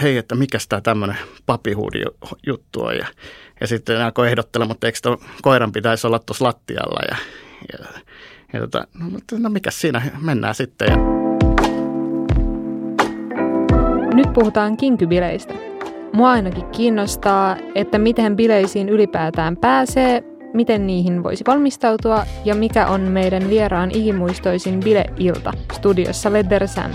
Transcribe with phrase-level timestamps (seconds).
[0.00, 1.16] että hei, että mikä tämä tämmöinen
[1.46, 2.02] papihuudi
[2.46, 2.96] juttu on.
[2.96, 3.06] Ja,
[3.60, 4.98] ja sitten nämä alkoi ehdottelemaan, että eikö
[5.42, 7.00] koiran pitäisi olla tuossa lattialla.
[7.10, 7.16] Ja,
[7.72, 7.86] ja,
[8.52, 10.88] ja tota, no, no mikä siinä, mennään sitten.
[10.88, 10.96] Ja...
[14.14, 15.54] Nyt puhutaan kinkybileistä.
[16.12, 20.22] Mua ainakin kiinnostaa, että miten bileisiin ylipäätään pääsee,
[20.54, 26.90] miten niihin voisi valmistautua ja mikä on meidän vieraan ikimuistoisin bileilta studiossa Leder Sam.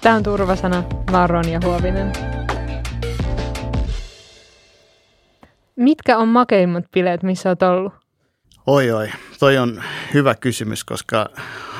[0.00, 0.82] Tämä on Turvasana,
[1.12, 2.35] Marron ja Huovinen.
[5.76, 7.92] Mitkä on makeimmat bileet, missä olet ollut?
[8.66, 9.08] Oi oi,
[9.38, 9.82] toi on
[10.14, 11.30] hyvä kysymys, koska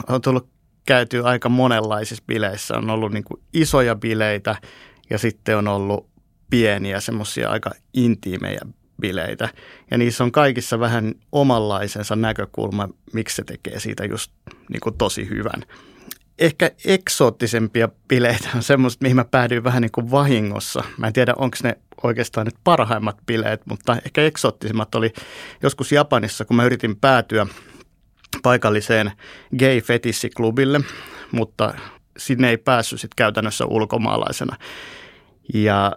[0.08, 0.48] on tullut
[0.86, 2.76] käyty aika monenlaisissa bileissä.
[2.76, 4.56] On ollut niin kuin isoja bileitä
[5.10, 6.10] ja sitten on ollut
[6.50, 8.60] pieniä, semmoisia aika intiimejä
[9.00, 9.48] bileitä.
[9.90, 15.28] Ja niissä on kaikissa vähän omanlaisensa näkökulma, miksi se tekee siitä just niin kuin tosi
[15.28, 15.62] hyvän.
[16.38, 20.84] Ehkä eksoottisempia bileitä on semmoista, mihin mä päädyin vähän niin kuin vahingossa.
[20.98, 25.12] Mä en tiedä, onko ne oikeastaan nyt parhaimmat bileet, mutta ehkä eksoottisimmat oli
[25.62, 27.46] joskus Japanissa, kun mä yritin päätyä
[28.42, 29.12] paikalliseen
[29.58, 30.80] gay fetissiklubille,
[31.32, 31.74] mutta
[32.16, 34.56] sinne ei päässyt sitten käytännössä ulkomaalaisena.
[35.54, 35.92] Ja,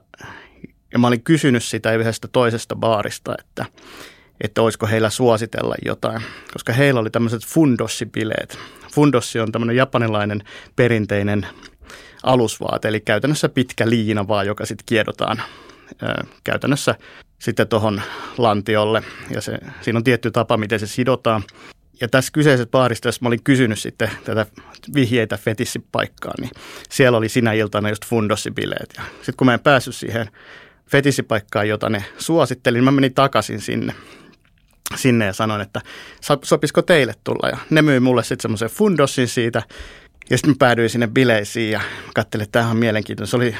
[0.93, 3.65] ja mä olin kysynyt sitä yhdestä toisesta baarista, että,
[4.41, 6.21] että olisiko heillä suositella jotain,
[6.53, 8.59] koska heillä oli tämmöiset fundossibileet.
[8.93, 10.43] Fundossi on tämmöinen japanilainen
[10.75, 11.47] perinteinen
[12.23, 15.41] alusvaate, eli käytännössä pitkä liina vaan, joka sitten kiedotaan
[16.43, 16.95] käytännössä
[17.39, 18.01] sitten tuohon
[18.37, 19.03] lantiolle.
[19.31, 21.43] Ja se, siinä on tietty tapa, miten se sidotaan.
[22.01, 24.45] Ja tässä kyseisessä baarissa, jos mä olin kysynyt sitten tätä
[24.95, 26.51] vihjeitä fetissipaikkaan, niin
[26.89, 28.93] siellä oli sinä iltana just fundossibileet.
[28.97, 30.29] Ja sitten kun mä en päässyt siihen
[30.91, 33.95] fetissipaikkaan, jota ne suositteli, niin mä menin takaisin sinne
[34.95, 35.81] sinne ja sanoin, että
[36.43, 37.49] sopisiko teille tulla.
[37.49, 39.63] Ja ne myi mulle sitten semmoisen fundossin siitä.
[40.29, 41.81] Ja sitten mä päädyin sinne bileisiin ja
[42.15, 43.27] katselin, että tämähän on mielenkiintoinen.
[43.27, 43.55] Se oli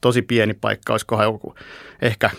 [0.00, 1.54] tosi pieni paikka, olisikohan joku
[2.02, 2.30] ehkä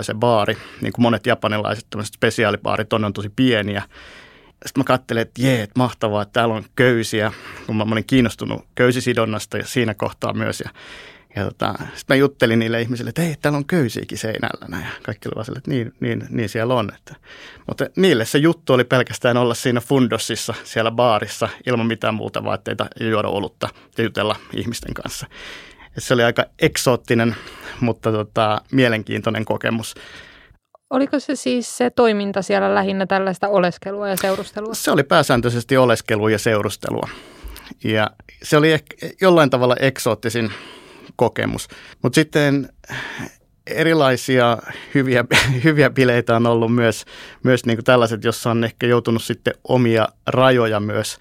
[0.00, 3.82] 30-44 se baari, niin kuin monet japanilaiset tämmöiset spesiaalibaarit on, on tosi pieniä.
[4.66, 7.32] Sitten mä katselin, että jee, että mahtavaa, että täällä on köysiä,
[7.66, 10.60] kun mä olin kiinnostunut köysisidonnasta ja siinä kohtaa myös.
[10.60, 10.70] Ja,
[11.36, 14.66] ja tota, sitten mä juttelin niille ihmisille, että hei, täällä on köysiäkin seinällä.
[14.68, 14.84] Näin.
[14.84, 16.92] Ja kaikki olivat että niin, niin, niin siellä on.
[16.94, 17.14] Että.
[17.66, 22.86] Mutta niille se juttu oli pelkästään olla siinä fundossissa, siellä baarissa, ilman mitään muuta vaatteita
[23.00, 23.68] ja juoda olutta
[23.98, 25.26] ja jutella ihmisten kanssa
[25.98, 27.36] se oli aika eksoottinen,
[27.80, 29.94] mutta tota, mielenkiintoinen kokemus.
[30.90, 34.74] Oliko se siis se toiminta siellä lähinnä tällaista oleskelua ja seurustelua?
[34.74, 37.08] Se oli pääsääntöisesti oleskelua ja seurustelua.
[37.84, 38.10] Ja
[38.42, 40.52] se oli ehkä jollain tavalla eksoottisin
[41.16, 41.68] kokemus.
[42.02, 42.68] Mutta sitten
[43.66, 44.58] erilaisia
[44.94, 45.24] hyviä,
[45.64, 47.04] hyviä bileitä on ollut myös,
[47.42, 51.18] myös niin kuin tällaiset, jossa on ehkä joutunut sitten omia rajoja myös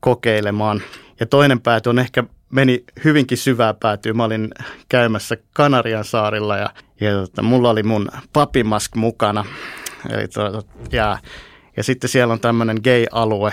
[0.00, 0.82] kokeilemaan.
[1.20, 4.12] Ja toinen pääty on ehkä meni hyvinkin syvää päätyä.
[4.12, 4.50] Mä olin
[4.88, 9.44] käymässä Kanarian saarilla ja, ja tota, mulla oli mun papimask mukana.
[10.10, 10.62] Eli to,
[10.92, 11.18] ja,
[11.76, 13.52] ja sitten siellä on tämmöinen gay-alue,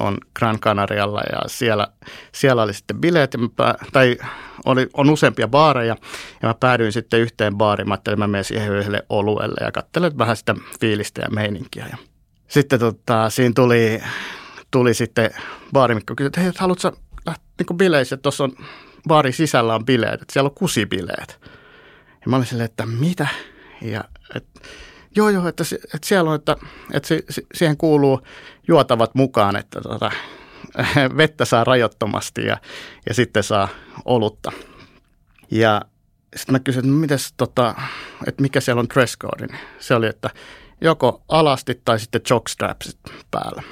[0.00, 1.88] on Gran Canarialla ja siellä,
[2.32, 4.16] siellä oli sitten bileet, pää, tai
[4.64, 5.96] oli, on useampia baareja
[6.42, 9.72] ja mä päädyin sitten yhteen baariin, mä ajattelin, että mä menen siihen yhdelle oluelle ja
[9.72, 11.86] katselen vähän sitä fiilistä ja meininkiä.
[11.90, 11.96] Ja
[12.48, 14.02] sitten tota, siinä tuli,
[14.70, 15.30] tuli sitten
[15.72, 16.92] baarimikko kysyi, että hei, haluatko
[17.68, 18.52] niin bileissä, että tuossa on
[19.08, 21.40] baarin sisällä on bileet, että siellä on kusibileet.
[22.10, 23.28] Ja mä olin silleen, että mitä?
[23.82, 24.04] Ja
[24.34, 24.46] et,
[25.16, 26.56] joo, joo, että, että siellä on, että,
[26.92, 27.08] että
[27.54, 28.20] siihen kuuluu
[28.68, 30.10] juotavat mukaan, että tota,
[31.16, 32.56] vettä saa rajoittomasti ja,
[33.08, 33.68] ja sitten saa
[34.04, 34.52] olutta.
[35.50, 35.82] Ja
[36.36, 37.74] sitten mä kysyin, että, mites, tota,
[38.26, 39.58] että mikä siellä on dress code.
[39.78, 40.30] Se oli, että
[40.80, 42.98] joko alasti tai sitten jockstrapsit
[43.30, 43.62] päällä.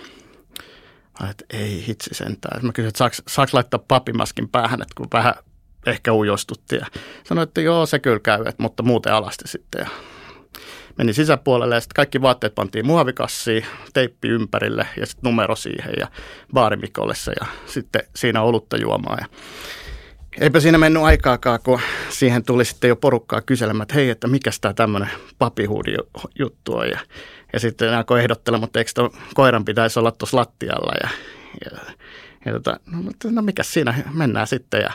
[1.21, 2.67] Mä että ei hitsi sentään.
[2.67, 5.35] Mä kysyin, että saaks, saaks laittaa papimaskin päähän, että kun vähän
[5.87, 6.77] ehkä ujostutti.
[6.77, 6.87] Ja
[7.25, 9.79] sanoin, että joo, se kyllä käy, että, mutta muuten alasti sitten.
[9.81, 9.89] Ja
[10.99, 16.09] meni sisäpuolelle ja sitten kaikki vaatteet pantiin muovikassiin, teippi ympärille ja sitten numero siihen ja
[16.53, 19.19] baarimikolle ja sitten siinä olutta juomaan.
[19.21, 19.27] Ja
[20.41, 24.51] eipä siinä mennyt aikaakaan, kun siihen tuli sitten jo porukkaa kyselemään, että hei, että mikä
[24.61, 25.95] tämä tämmöinen papihuudi
[26.39, 26.89] juttu on.
[26.89, 27.01] Ja
[27.53, 28.91] ja sitten alkoi ehdottelemaan, että eikö
[29.35, 30.93] koiran pitäisi olla tuossa lattialla.
[31.03, 31.09] Ja,
[31.65, 31.79] ja,
[32.45, 34.81] ja tota, no, no mikä siinä, mennään sitten.
[34.81, 34.91] Ja,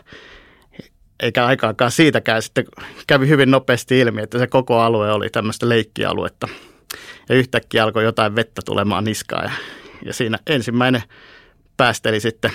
[1.20, 2.66] eikä aikaakaan siitäkään sitten
[3.08, 6.48] kävi hyvin nopeasti ilmi, että se koko alue oli tämmöistä leikkialuetta.
[7.30, 9.52] Ja yhtäkkiä alkoi jotain vettä tulemaan niskaan ja,
[10.06, 11.04] ja siinä ensimmäinen
[11.78, 12.52] päästeli sitten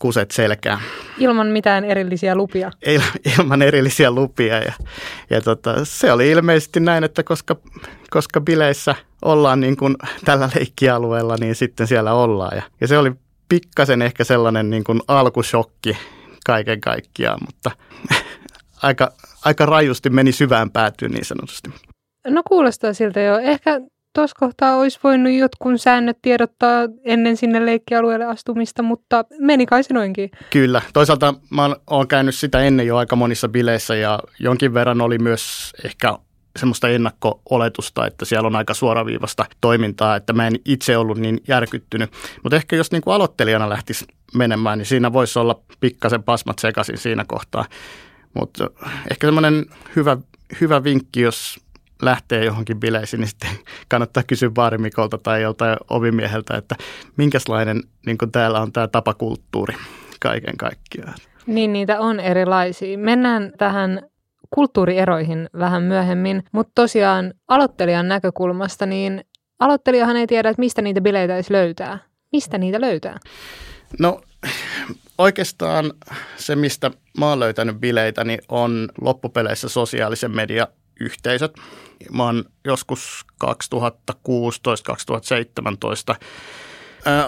[0.00, 0.80] kuset selkään.
[1.18, 2.70] Ilman mitään erillisiä lupia?
[2.86, 3.00] Il,
[3.38, 4.72] ilman erillisiä lupia ja,
[5.30, 7.56] ja tota, se oli ilmeisesti näin, että koska,
[8.10, 12.56] koska bileissä ollaan niin kuin tällä leikkialueella, niin sitten siellä ollaan.
[12.56, 13.12] Ja, ja se oli
[13.48, 15.98] pikkasen ehkä sellainen niin kuin alkushokki
[16.46, 17.70] kaiken kaikkiaan, mutta
[18.82, 19.12] aika,
[19.44, 21.70] aika rajusti meni syvään päätyyn niin sanotusti.
[22.26, 23.38] No kuulostaa siltä jo.
[23.38, 23.80] Ehkä
[24.12, 29.94] tuossa kohtaa olisi voinut jotkun säännöt tiedottaa ennen sinne leikkialueelle astumista, mutta meni kai se
[29.94, 30.30] noinkin.
[30.50, 30.82] Kyllä.
[30.92, 35.72] Toisaalta mä oon käynyt sitä ennen jo aika monissa bileissä ja jonkin verran oli myös
[35.84, 36.18] ehkä
[36.58, 42.10] semmoista ennakko-oletusta, että siellä on aika suoraviivasta toimintaa, että mä en itse ollut niin järkyttynyt.
[42.42, 46.98] Mutta ehkä jos niin kuin aloittelijana lähtisi menemään, niin siinä voisi olla pikkasen pasmat sekaisin
[46.98, 47.64] siinä kohtaa.
[48.34, 48.70] Mutta
[49.10, 49.66] ehkä semmoinen
[49.96, 50.16] hyvä,
[50.60, 51.60] hyvä vinkki, jos
[52.02, 53.50] lähtee johonkin bileisiin, niin sitten
[53.88, 56.74] kannattaa kysyä baarimikolta tai joltain ovimieheltä, että
[57.16, 59.74] minkälainen niin täällä on tämä tapakulttuuri
[60.20, 61.14] kaiken kaikkiaan.
[61.46, 62.98] Niin, niitä on erilaisia.
[62.98, 64.02] Mennään tähän
[64.50, 69.24] kulttuurieroihin vähän myöhemmin, mutta tosiaan aloittelijan näkökulmasta, niin
[69.60, 71.98] aloittelijahan ei tiedä, että mistä niitä bileitä edes löytää.
[72.32, 73.18] Mistä niitä löytää?
[73.98, 74.20] No
[75.18, 75.92] oikeastaan
[76.36, 80.68] se, mistä mä oon löytänyt bileitä, niin on loppupeleissä sosiaalisen media
[81.00, 81.54] yhteisöt.
[82.12, 83.48] Mä oon joskus 2016-2017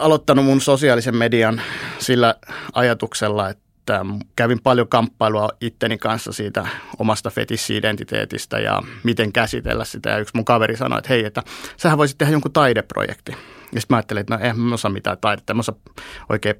[0.00, 1.62] aloittanut mun sosiaalisen median
[1.98, 2.34] sillä
[2.72, 4.04] ajatuksella, että
[4.36, 6.66] kävin paljon kamppailua itteni kanssa siitä
[6.98, 10.10] omasta fetissi-identiteetistä ja miten käsitellä sitä.
[10.10, 11.42] Ja yksi mun kaveri sanoi, että hei, että
[11.76, 13.32] sähän voisit tehdä jonkun taideprojekti.
[13.72, 15.74] Ja sitten mä ajattelin, että no en mä osaa mitään taidetta, en osaa
[16.28, 16.54] oikein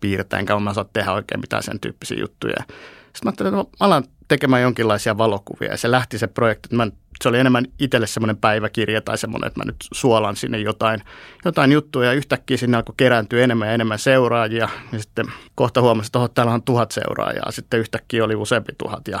[0.00, 2.56] piirtää, enkä mä osaa tehdä oikein mitään sen tyyppisiä juttuja.
[2.58, 5.70] Sitten mä ajattelin, että mä alan tekemään jonkinlaisia valokuvia.
[5.70, 6.86] Ja se lähti se projekti, mä,
[7.22, 11.02] se oli enemmän itselle semmoinen päiväkirja tai semmoinen, että mä nyt suolan sinne jotain,
[11.44, 12.08] jotain juttuja.
[12.08, 14.68] Ja yhtäkkiä sinne alkoi kerääntyä enemmän ja enemmän seuraajia.
[14.92, 19.08] Ja sitten kohta huomasin, että täällä on tuhat seuraajaa, sitten yhtäkkiä oli useampi tuhat.
[19.08, 19.20] Ja,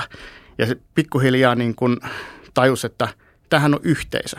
[0.58, 1.96] ja se pikkuhiljaa niin kuin
[2.54, 3.08] tajus, että
[3.48, 4.36] tähän on yhteisö.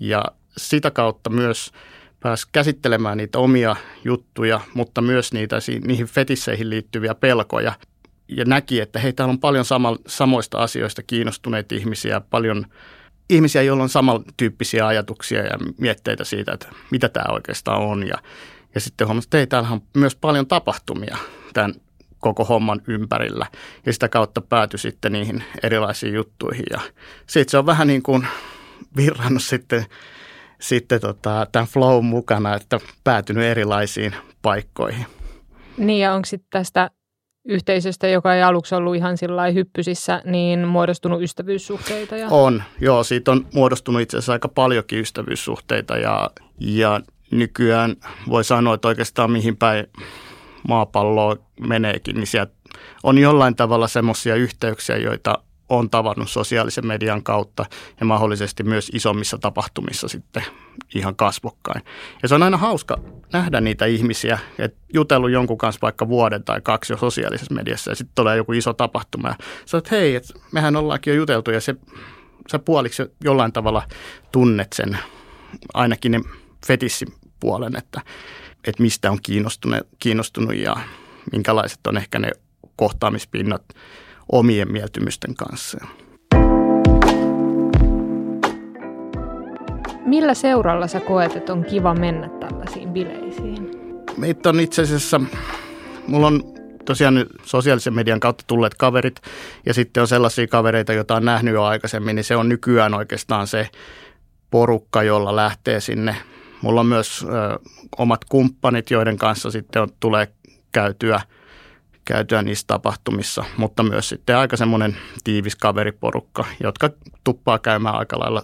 [0.00, 0.24] Ja
[0.56, 1.72] sitä kautta myös
[2.20, 5.56] pääsi käsittelemään niitä omia juttuja, mutta myös niitä
[5.86, 7.72] niihin fetisseihin liittyviä pelkoja
[8.28, 12.66] ja näki, että hei, täällä on paljon sama, samoista asioista kiinnostuneita ihmisiä, paljon
[13.30, 18.08] ihmisiä, joilla on samantyyppisiä ajatuksia ja mietteitä siitä, että mitä tämä oikeastaan on.
[18.08, 18.18] Ja,
[18.74, 21.16] ja sitten huomasi, että hei, täällä on myös paljon tapahtumia
[21.54, 21.74] tämän
[22.18, 23.46] koko homman ympärillä.
[23.86, 26.64] Ja sitä kautta päätyi sitten niihin erilaisiin juttuihin.
[26.70, 26.80] Ja
[27.26, 28.26] sitten se on vähän niin kuin
[28.96, 29.86] virrannut sitten,
[30.60, 35.06] sitten tota, tämän flow mukana, että päätynyt erilaisiin paikkoihin.
[35.76, 36.90] Niin ja onko sitten tästä
[37.48, 42.16] yhteisöstä, joka ei aluksi ollut ihan sillä hyppysissä, niin muodostunut ystävyyssuhteita?
[42.16, 42.28] Ja...
[42.30, 43.04] On, joo.
[43.04, 47.00] Siitä on muodostunut itse asiassa aika paljonkin ystävyyssuhteita ja, ja
[47.30, 47.96] nykyään
[48.28, 49.86] voi sanoa, että oikeastaan mihin päin
[50.68, 52.26] maapalloa meneekin, niin
[53.02, 57.66] on jollain tavalla semmoisia yhteyksiä, joita on tavannut sosiaalisen median kautta
[58.00, 60.42] ja mahdollisesti myös isommissa tapahtumissa sitten
[60.94, 61.82] ihan kasvokkain.
[62.22, 62.96] Ja se on aina hauska
[63.32, 67.94] nähdä niitä ihmisiä, että jutellut jonkun kanssa vaikka vuoden tai kaksi jo sosiaalisessa mediassa ja
[67.94, 69.34] sitten tulee joku iso tapahtuma ja
[69.66, 71.74] sä että hei, että mehän ollaankin jo juteltu ja se,
[72.52, 73.82] sä puoliksi jollain tavalla
[74.32, 74.98] tunnet sen
[75.74, 76.20] ainakin ne
[76.66, 78.00] fetissipuolen, että,
[78.64, 80.76] että mistä on kiinnostunut, kiinnostunut ja
[81.32, 82.30] minkälaiset on ehkä ne
[82.76, 83.62] kohtaamispinnat
[84.32, 85.86] omien mieltymysten kanssa.
[90.04, 93.70] Millä seuralla sä koet, että on kiva mennä tällaisiin bileisiin?
[94.16, 95.20] Meitä on itse asiassa,
[96.06, 96.42] mulla on
[96.84, 99.20] tosiaan nyt sosiaalisen median kautta tulleet kaverit
[99.66, 103.46] ja sitten on sellaisia kavereita, joita on nähnyt jo aikaisemmin, niin se on nykyään oikeastaan
[103.46, 103.68] se
[104.50, 106.16] porukka, jolla lähtee sinne.
[106.62, 107.58] Mulla on myös ö,
[107.98, 110.28] omat kumppanit, joiden kanssa sitten on, tulee
[110.72, 111.20] käytyä–
[112.08, 116.90] käytyä niissä tapahtumissa, mutta myös sitten aika semmoinen tiivis kaveriporukka, jotka
[117.24, 118.42] tuppaa käymään aika lailla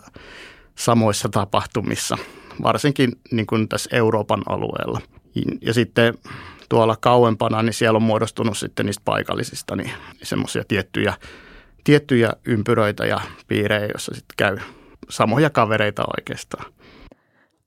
[0.78, 2.18] samoissa tapahtumissa,
[2.62, 5.00] varsinkin niin kuin tässä Euroopan alueella.
[5.60, 6.14] Ja sitten
[6.68, 9.90] tuolla kauempana, niin siellä on muodostunut sitten niistä paikallisista niin
[10.22, 11.14] semmoisia tiettyjä,
[11.84, 14.58] tiettyjä ympyröitä ja piirejä, joissa sitten käy
[15.10, 16.72] samoja kavereita oikeastaan.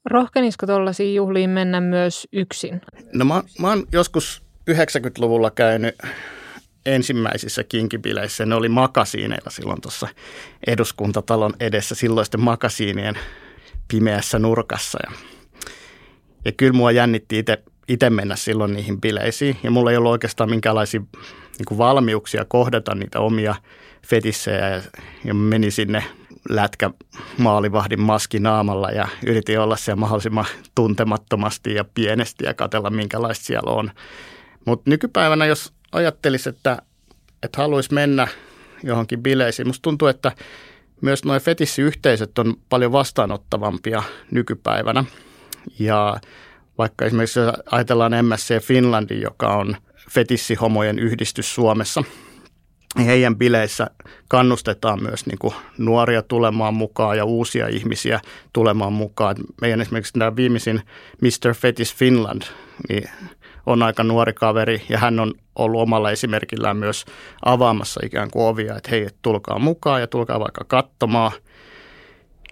[0.05, 2.81] Rohkenisiko tuollaisiin juhliin mennä myös yksin?
[3.13, 5.95] No mä, mä oon joskus 90-luvulla käynyt
[6.85, 8.45] ensimmäisissä kinkibileissä.
[8.45, 10.07] Ne oli makasiineilla silloin tuossa
[10.67, 13.15] eduskuntatalon edessä silloisten makasiinien
[13.87, 14.99] pimeässä nurkassa.
[15.07, 15.17] Ja,
[16.45, 17.45] ja kyllä mua jännitti
[17.87, 19.57] itse mennä silloin niihin bileisiin.
[19.63, 21.01] Ja mulla ei ollut oikeastaan minkäänlaisia
[21.59, 23.55] niin valmiuksia kohdata niitä omia
[24.07, 24.69] fetissejä.
[24.69, 24.81] Ja,
[25.25, 26.03] ja menin sinne
[26.49, 26.91] lätkä
[27.37, 30.45] maalivahdin maski naamalla ja yritin olla siellä mahdollisimman
[30.75, 33.91] tuntemattomasti ja pienesti ja katella minkälaista siellä on.
[34.67, 36.81] Mutta nykypäivänä, jos ajattelisi, että,
[37.43, 38.27] että haluaisi mennä
[38.83, 40.31] johonkin bileisiin, musta tuntuu, että
[41.01, 45.03] myös nuo fetissiyhteisöt on paljon vastaanottavampia nykypäivänä.
[45.79, 46.17] Ja
[46.77, 47.39] vaikka esimerkiksi
[47.71, 49.75] ajatellaan MSC Finlandi, joka on
[50.09, 52.03] fetissihomojen yhdistys Suomessa.
[53.05, 53.87] Heidän bileissä
[54.27, 58.19] kannustetaan myös niin kuin nuoria tulemaan mukaan ja uusia ihmisiä
[58.53, 59.35] tulemaan mukaan.
[59.61, 60.81] Meidän esimerkiksi tämä viimeisin
[61.21, 61.53] Mr.
[61.53, 62.41] Fetish Finland
[62.89, 63.09] niin
[63.67, 67.05] on aika nuori kaveri ja hän on ollut omalla esimerkillään myös
[67.45, 71.31] avaamassa ikään kuin ovia, että hei, tulkaa mukaan ja tulkaa vaikka katsomaan–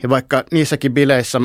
[0.03, 1.41] ja vaikka niissäkin bileissä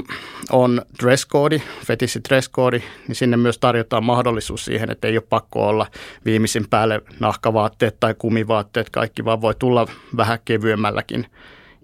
[0.50, 5.26] on dress code, fetissi dress code, niin sinne myös tarjotaan mahdollisuus siihen, että ei ole
[5.28, 5.86] pakko olla
[6.24, 9.86] viimeisin päälle nahkavaatteet tai kumivaatteet, kaikki vaan voi tulla
[10.16, 11.26] vähän kevyemmälläkin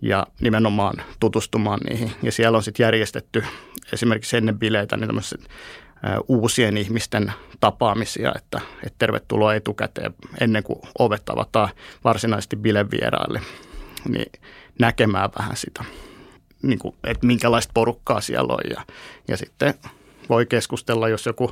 [0.02, 2.12] ja nimenomaan tutustumaan niihin.
[2.22, 3.44] Ja siellä on sitten järjestetty
[3.92, 5.10] esimerkiksi ennen bileitä niin
[6.28, 11.68] uusien ihmisten tapaamisia, että, että tervetuloa etukäteen ennen kuin ovet avataan
[12.04, 13.40] varsinaisesti bilevieraille,
[14.08, 14.32] niin
[14.78, 15.84] näkemään vähän sitä
[16.62, 18.70] niin kuin, että minkälaista porukkaa siellä on.
[18.70, 18.82] Ja,
[19.28, 19.74] ja sitten
[20.28, 21.50] voi keskustella, jos joku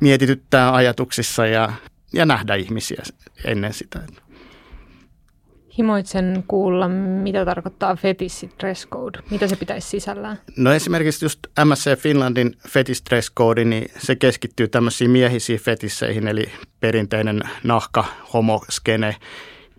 [0.00, 1.72] mietityttää ajatuksissa ja,
[2.12, 3.02] ja nähdä ihmisiä
[3.44, 4.00] ennen sitä.
[5.78, 9.18] Himoitsen kuulla, mitä tarkoittaa fetissi dress code.
[9.30, 10.38] Mitä se pitäisi sisällään?
[10.56, 16.44] No esimerkiksi just MSC Finlandin fetish dress code, niin se keskittyy tämmöisiin miehisiin fetisseihin, eli
[16.80, 19.16] perinteinen nahka, homoskene,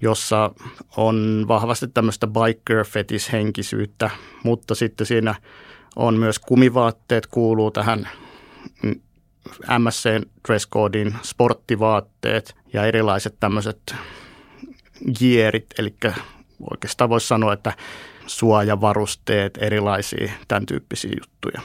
[0.01, 0.51] jossa
[0.97, 4.09] on vahvasti tämmöistä biker fetish henkisyyttä,
[4.43, 5.35] mutta sitten siinä
[5.95, 8.09] on myös kumivaatteet kuuluu tähän
[9.79, 13.95] MSC dress codein sporttivaatteet ja erilaiset tämmöiset
[15.19, 15.95] gierit, eli
[16.71, 17.73] oikeastaan voisi sanoa, että
[18.27, 21.61] suojavarusteet, erilaisia tämän tyyppisiä juttuja.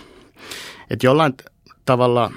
[0.90, 1.34] Et jollain
[1.84, 2.32] tavalla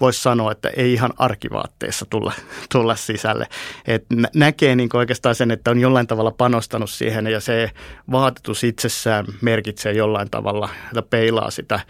[0.00, 2.32] voisi sanoa, että ei ihan arkivaatteissa tulla,
[2.72, 3.46] tulla sisälle.
[3.86, 7.70] Et näkee niin oikeastaan sen, että on jollain tavalla panostanut siihen ja se
[8.10, 11.80] vaatetus itsessään merkitsee jollain tavalla, että peilaa sitä,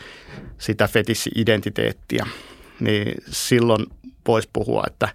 [0.59, 2.27] sitä fetissi-identiteettiä.
[2.81, 3.87] Niin silloin
[4.27, 5.09] voisi puhua, että,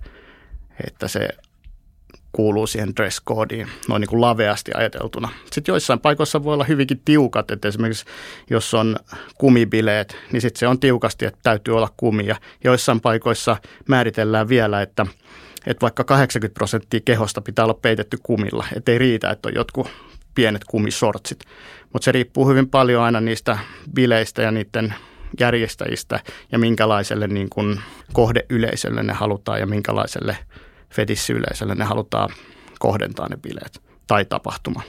[0.88, 1.30] että se
[2.36, 5.30] kuuluu siihen dress codeen noin niin kuin laveasti ajateltuna.
[5.52, 8.06] Sitten joissain paikoissa voi olla hyvinkin tiukat, että esimerkiksi
[8.50, 8.96] jos on
[9.38, 12.36] kumibileet, niin sitten se on tiukasti, että täytyy olla kumia.
[12.64, 15.06] Joissain paikoissa määritellään vielä, että,
[15.68, 19.88] että vaikka 80 prosenttia kehosta pitää olla peitetty kumilla, että ei riitä, että on jotkut
[20.36, 21.40] pienet kumisortsit.
[21.94, 23.60] Mutta se riippuu hyvin paljon aina niistä
[23.94, 24.94] bileistä ja niiden
[25.40, 26.20] järjestäjistä
[26.52, 27.80] ja minkälaiselle niin kuin
[28.14, 30.38] kohdeyleisölle ne halutaan ja minkälaiselle–
[30.94, 32.30] fetissiyleisölle ne halutaan
[32.80, 34.82] kohdentaa ne bileet tai tapahtuma.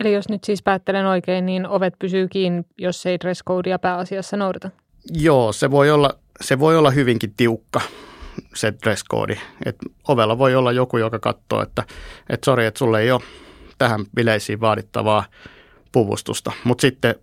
[0.00, 4.36] Eli jos nyt siis päättelen oikein, niin ovet pysyy kiinni, jos ei dress codea pääasiassa
[4.36, 4.70] noudata?
[5.12, 7.80] Joo, se voi olla, se voi olla hyvinkin tiukka
[8.54, 9.38] se dress code.
[9.66, 9.76] Et
[10.08, 11.82] ovella voi olla joku, joka katsoo, että
[12.30, 13.20] et sori, että sulle ei ole
[13.78, 15.24] tähän bileisiin vaadittavaa
[15.92, 16.52] puvustusta.
[16.64, 17.14] Mutta sitten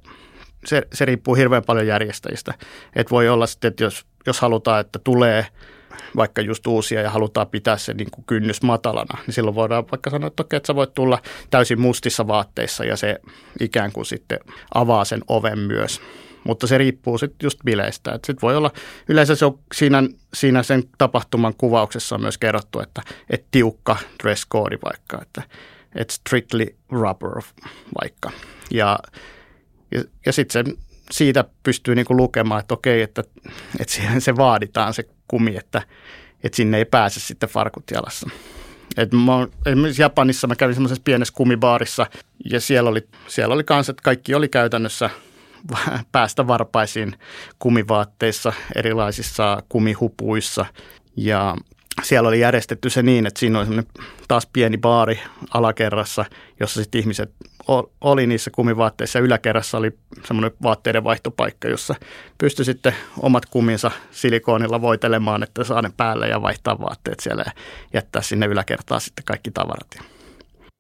[0.65, 2.53] se, se riippuu hirveän paljon järjestäjistä.
[2.95, 5.45] Et voi olla sitten, että jos, jos halutaan, että tulee–
[6.15, 10.09] vaikka just uusia ja halutaan pitää se niin kuin kynnys matalana, niin silloin voidaan vaikka
[10.09, 13.19] sanoa, että okei, että sä voit tulla täysin mustissa vaatteissa ja se
[13.59, 14.39] ikään kuin sitten
[14.73, 16.01] avaa sen oven myös.
[16.43, 18.11] Mutta se riippuu sitten just bileistä.
[18.11, 18.71] Sitten voi olla,
[19.09, 24.47] yleensä se on siinä, siinä sen tapahtuman kuvauksessa on myös kerrottu, että, että tiukka dress
[24.47, 25.41] code vaikka, että,
[25.95, 27.41] että strictly rubber
[28.01, 28.31] vaikka.
[28.71, 28.99] Ja,
[29.91, 30.77] ja, ja sitten
[31.11, 33.23] siitä pystyy niin kuin lukemaan, että okei, että,
[33.79, 35.81] että siihen se vaaditaan se kumi, että,
[36.43, 38.29] että sinne ei pääse sitten farkut jalassa.
[38.97, 42.05] Et mä, esimerkiksi Japanissa mä kävin semmoisessa pienessä kumibaarissa
[42.45, 45.09] ja siellä oli, siellä oli kans, että kaikki oli käytännössä
[46.11, 47.15] päästä varpaisiin
[47.59, 50.65] kumivaatteissa, erilaisissa kumihupuissa
[51.17, 51.55] ja
[52.01, 53.91] siellä oli järjestetty se niin, että siinä oli semmoinen
[54.27, 55.19] taas pieni baari
[55.53, 56.25] alakerrassa,
[56.59, 57.31] jossa sitten ihmiset
[58.01, 59.91] oli niissä kumivaatteissa yläkerrassa oli
[60.25, 61.95] semmoinen vaatteiden vaihtopaikka, jossa
[62.37, 67.51] pystyi sitten omat kuminsa silikoonilla voitelemaan, että saa ne päälle ja vaihtaa vaatteet siellä ja
[67.93, 70.12] jättää sinne yläkertaan sitten kaikki tavarat.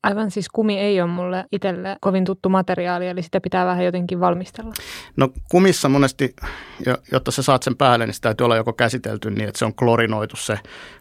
[0.03, 4.19] Aivan siis kumi ei ole mulle itselle kovin tuttu materiaali, eli sitä pitää vähän jotenkin
[4.19, 4.73] valmistella.
[5.17, 6.35] No kumissa monesti,
[7.11, 9.75] jotta sä saat sen päälle, niin sitä täytyy olla joko käsitelty niin, että se on
[9.75, 10.59] klorinoitu se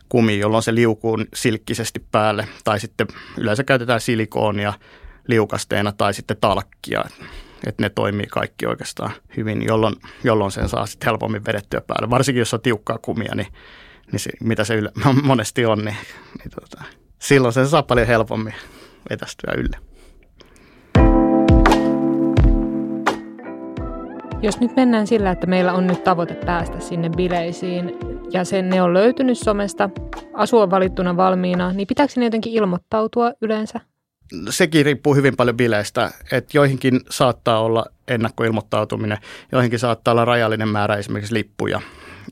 [0.09, 2.49] kumi, jolloin se liukuu silkkisesti päälle.
[2.65, 3.07] Tai sitten
[3.39, 4.73] yleensä käytetään silikoonia
[5.29, 7.05] liukasteena tai sitten talkkia,
[7.67, 9.95] että ne toimii kaikki oikeastaan hyvin, jolloin,
[10.25, 12.11] jolloin sen saa sitten helpommin vedettyä päälle.
[12.11, 13.49] Varsinkin jos on tiukkaa kumia, niin,
[14.13, 14.93] niin se, mitä se yle,
[15.23, 15.97] monesti on, niin,
[16.39, 16.85] niin tota,
[17.19, 18.55] silloin sen saa paljon helpommin
[19.11, 19.77] vetästyä ylle.
[24.43, 27.93] Jos nyt mennään sillä, että meillä on nyt tavoite päästä sinne bileisiin
[28.33, 29.91] ja sen ne on löytynyt somesta,
[30.35, 33.81] asua valittuna valmiina, niin pitääkö ne jotenkin ilmoittautua yleensä?
[34.51, 39.19] sekin riippuu hyvin paljon bileistä, että joihinkin saattaa olla ennakkoilmoittautuminen,
[39.53, 41.81] joihinkin saattaa olla rajallinen määrä esimerkiksi lippuja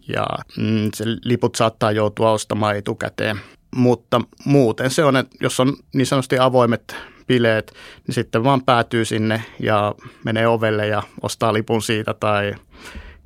[0.08, 3.40] ja mm, se liput saattaa joutua ostamaan etukäteen.
[3.76, 6.96] Mutta muuten se on, että jos on niin sanotusti avoimet
[7.26, 7.72] bileet,
[8.06, 12.54] niin sitten vaan päätyy sinne ja menee ovelle ja ostaa lipun siitä tai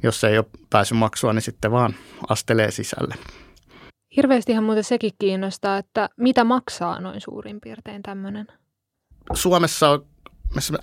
[0.03, 1.95] jos ei ole pääsy maksua, niin sitten vaan
[2.29, 3.15] astelee sisälle.
[4.17, 8.47] Hirveästihan muuten sekin kiinnostaa, että mitä maksaa noin suurin piirtein tämmöinen?
[9.35, 10.07] Suomessa on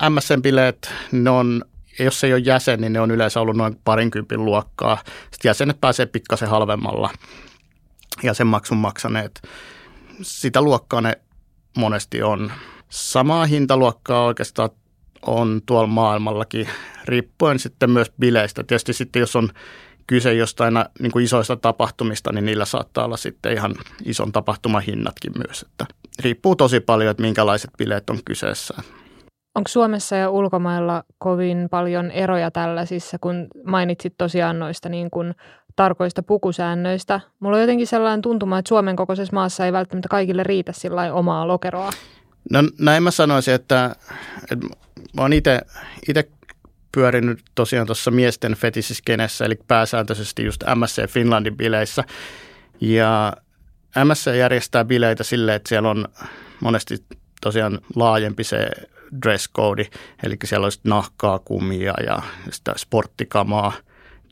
[0.08, 1.64] MSN-bileet, ne on,
[1.98, 4.98] jos ei ole jäsen, niin ne on yleensä ollut noin parinkympin luokkaa.
[5.04, 7.10] Sitten jäsenet pääsee pikkasen halvemmalla
[8.22, 9.42] jäsenmaksun maksaneet.
[10.22, 11.18] Sitä luokkaa ne
[11.78, 12.52] monesti on.
[12.88, 14.70] Samaa hintaluokkaa oikeastaan
[15.26, 16.68] on tuolla maailmallakin,
[17.04, 18.64] riippuen sitten myös bileistä.
[18.64, 19.48] Tietysti sitten jos on
[20.06, 25.62] kyse jostain niin kuin isoista tapahtumista, niin niillä saattaa olla sitten ihan ison tapahtumahinnatkin myös.
[25.62, 25.86] Että
[26.18, 28.74] riippuu tosi paljon, että minkälaiset bileet on kyseessä.
[29.54, 35.34] Onko Suomessa ja ulkomailla kovin paljon eroja tällaisissa, kun mainitsit tosiaan noista niin kuin
[35.76, 37.20] tarkoista pukusäännöistä?
[37.40, 41.48] Mulla on jotenkin sellainen tuntuma, että Suomen kokoisessa maassa ei välttämättä kaikille riitä sillä omaa
[41.48, 41.90] lokeroa.
[42.50, 43.96] No näin mä sanoisin, että,
[44.52, 44.66] että
[45.16, 45.60] mä oon itse
[46.92, 52.04] pyörinyt tosiaan tuossa miesten fetisiskenessä, eli pääsääntöisesti just MSC Finlandin bileissä.
[52.80, 53.32] Ja
[54.04, 56.08] MSC järjestää bileitä silleen, että siellä on
[56.60, 57.04] monesti
[57.40, 58.70] tosiaan laajempi se
[59.24, 59.86] dress code,
[60.22, 63.72] eli siellä olisi nahkaa, kumia ja sitä sporttikamaa,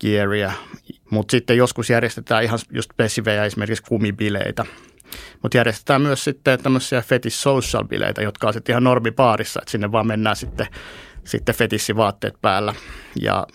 [0.00, 0.52] gearia,
[1.10, 4.66] mutta sitten joskus järjestetään ihan just spesifejä esimerkiksi kumibileitä.
[5.42, 9.92] Mutta järjestetään myös sitten tämmöisiä fetish social bileitä, jotka on sitten ihan normipaarissa, että sinne
[9.92, 10.66] vaan mennään sitten
[11.24, 12.74] sitten fetissivaatteet päällä
[13.22, 13.46] ja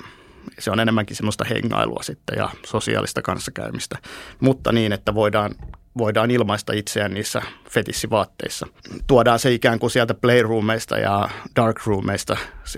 [0.60, 3.98] se on enemmänkin semmoista hengailua sitten ja sosiaalista kanssakäymistä,
[4.40, 5.52] mutta niin, että voidaan,
[5.98, 8.68] voidaan ilmaista itseään niissä fetissivaatteissa.
[9.08, 12.38] Tuodaan se ikään kuin sieltä playroomeista ja darkroomeista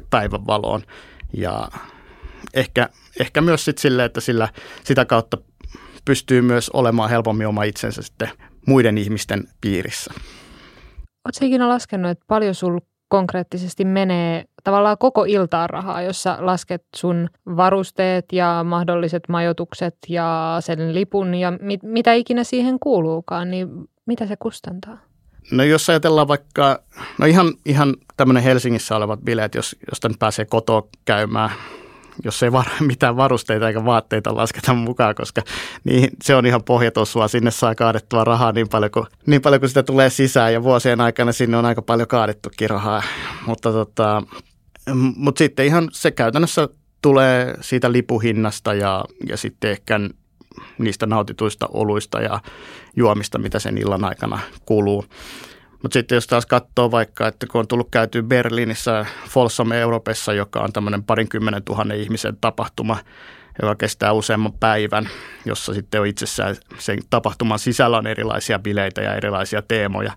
[0.09, 0.83] päivänvaloon
[1.33, 1.67] ja
[2.53, 2.89] ehkä,
[3.19, 4.49] ehkä myös sitten sille, että sillä,
[4.83, 5.37] sitä kautta
[6.05, 8.29] pystyy myös olemaan helpommin oma itsensä sitten
[8.65, 10.13] muiden ihmisten piirissä.
[11.25, 17.29] Oletko ikinä laskenut, että paljon sul konkreettisesti menee tavallaan koko iltaan rahaa, jossa lasket sun
[17.45, 23.69] varusteet ja mahdolliset majoitukset ja sen lipun ja mit, mitä ikinä siihen kuuluukaan, niin
[24.05, 24.97] mitä se kustantaa?
[25.51, 26.83] No jos ajatellaan vaikka,
[27.17, 31.49] no ihan, ihan tämmöinen Helsingissä olevat bileet, jos, josta nyt pääsee kotoa käymään
[32.23, 35.41] jos ei var, mitään varusteita eikä vaatteita lasketa mukaan, koska
[35.83, 37.27] niin, se on ihan pohjatossua.
[37.27, 41.01] Sinne saa kaadettua rahaa niin paljon, kuin, niin paljon kuin sitä tulee sisään ja vuosien
[41.01, 43.03] aikana sinne on aika paljon kaadettukin rahaa.
[43.45, 44.23] Mutta tota,
[45.15, 46.69] mutta sitten ihan se käytännössä
[47.01, 49.99] tulee siitä lipuhinnasta ja, ja sitten ehkä
[50.77, 52.39] niistä nautituista oluista ja
[52.95, 55.05] juomista, mitä sen illan aikana kuluu.
[55.81, 60.59] Mutta sitten jos taas katsoo vaikka, että kun on tullut käyty Berliinissä Folsom Europessa, joka
[60.59, 62.97] on tämmöinen parinkymmenen tuhannen ihmisen tapahtuma,
[63.61, 65.09] joka kestää useamman päivän,
[65.45, 70.13] jossa sitten on itsessään sen tapahtuman sisällä on erilaisia bileitä ja erilaisia teemoja.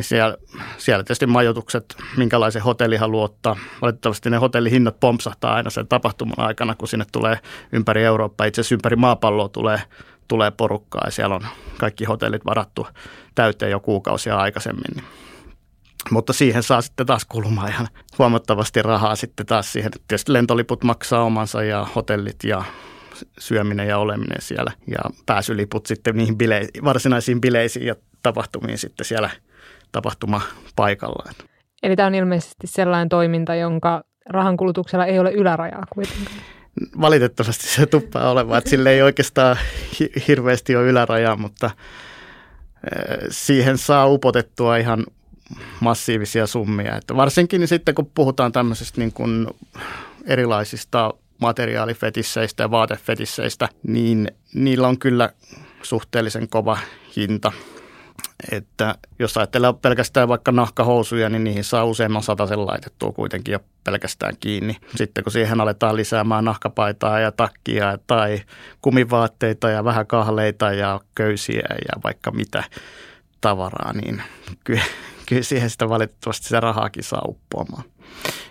[0.00, 0.36] Niin siellä,
[0.78, 3.56] siellä tietysti majoitukset, minkälaisen hotelli haluaa ottaa.
[3.82, 7.38] Valitettavasti ne hotellihinnat pompsahtaa aina sen tapahtuman aikana, kun sinne tulee
[7.72, 9.82] ympäri Eurooppaa, itse asiassa ympäri maapalloa tulee
[10.28, 11.46] tulee porukkaa ja siellä on
[11.78, 12.86] kaikki hotellit varattu
[13.34, 15.04] täyteen jo kuukausia aikaisemmin.
[16.10, 19.90] Mutta siihen saa sitten taas kulumaan ihan huomattavasti rahaa sitten taas siihen.
[20.08, 22.64] Tietysti lentoliput maksaa omansa ja hotellit ja
[23.38, 29.30] syöminen ja oleminen siellä ja pääsyliput sitten niihin bile- varsinaisiin bileisiin ja tapahtumiin sitten siellä
[29.92, 31.32] tapahtumapaikalla.
[31.82, 36.36] Eli tämä on ilmeisesti sellainen toiminta, jonka rahan kulutuksella ei ole ylärajaa kuitenkaan
[37.00, 39.56] valitettavasti se tuppaa olemaan, että sille ei oikeastaan
[40.28, 41.70] hirveästi ole ylärajaa, mutta
[43.30, 45.06] siihen saa upotettua ihan
[45.80, 46.96] massiivisia summia.
[46.96, 49.46] Että varsinkin sitten kun puhutaan tämmöisistä niin kuin
[50.24, 55.30] erilaisista materiaalifetisseistä ja vaatefetisseistä, niin niillä on kyllä
[55.82, 56.78] suhteellisen kova
[57.16, 57.52] hinta–
[58.52, 64.36] että jos ajattelee pelkästään vaikka nahkahousuja, niin niihin saa useamman sen laitettua kuitenkin jo pelkästään
[64.40, 64.76] kiinni.
[64.96, 68.42] Sitten kun siihen aletaan lisäämään nahkapaitaa ja takkia tai
[68.82, 72.64] kumivaatteita ja vähän kahleita ja köysiä ja vaikka mitä
[73.40, 74.22] tavaraa, niin
[74.64, 74.82] kyllä,
[75.26, 77.84] kyllä siihen sitä valitettavasti sitä rahaakin saa uppoamaan.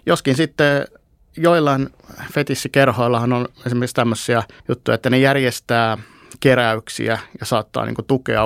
[0.06, 0.88] Joskin sitten
[1.38, 1.90] joillain
[2.34, 5.98] fetissikerhoillahan on esimerkiksi tämmöisiä juttuja, että ne järjestää
[6.40, 8.42] keräyksiä ja saattaa niin tukea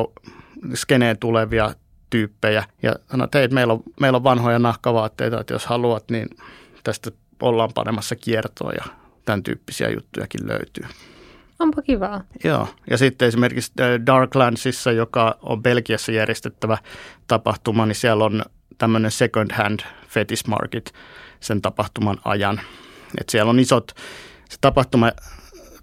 [0.73, 1.75] skeneen tulevia
[2.09, 6.27] tyyppejä ja sanoi, että hei, meillä on, meillä on vanhoja nahkavaatteita, että jos haluat, niin
[6.83, 8.83] tästä ollaan panemassa kiertoa ja
[9.25, 10.85] tämän tyyppisiä juttujakin löytyy.
[11.59, 12.23] Onpa kivaa.
[12.43, 16.77] Joo, ja sitten esimerkiksi äh, Darklandsissa, joka on Belgiassa järjestettävä
[17.27, 18.43] tapahtuma, niin siellä on
[18.77, 20.93] tämmöinen second hand fetish market
[21.39, 22.61] sen tapahtuman ajan.
[23.21, 23.91] Et siellä on isot,
[24.49, 25.11] se tapahtuma,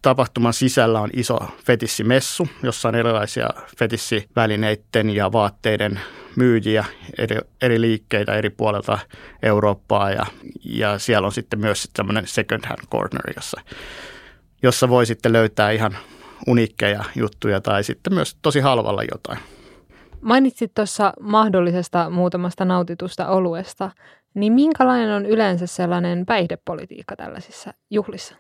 [0.03, 6.01] tapahtuman sisällä on iso fetissimessu, jossa on erilaisia fetissivälineiden ja vaatteiden
[6.37, 6.85] myyjiä,
[7.19, 8.99] eri, eri liikkeitä eri puolelta
[9.43, 10.27] Eurooppaa ja,
[10.65, 13.61] ja siellä on sitten myös tämmöinen second hand corner, jossa,
[14.63, 15.97] jossa voi sitten löytää ihan
[16.47, 19.39] uniikkeja juttuja tai sitten myös tosi halvalla jotain.
[20.21, 23.91] Mainitsit tuossa mahdollisesta muutamasta nautitusta oluesta,
[24.35, 28.35] niin minkälainen on yleensä sellainen päihdepolitiikka tällaisissa juhlissa?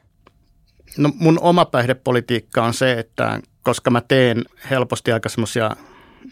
[0.96, 5.70] No mun oma päihdepolitiikka on se, että koska mä teen helposti aika semmoisia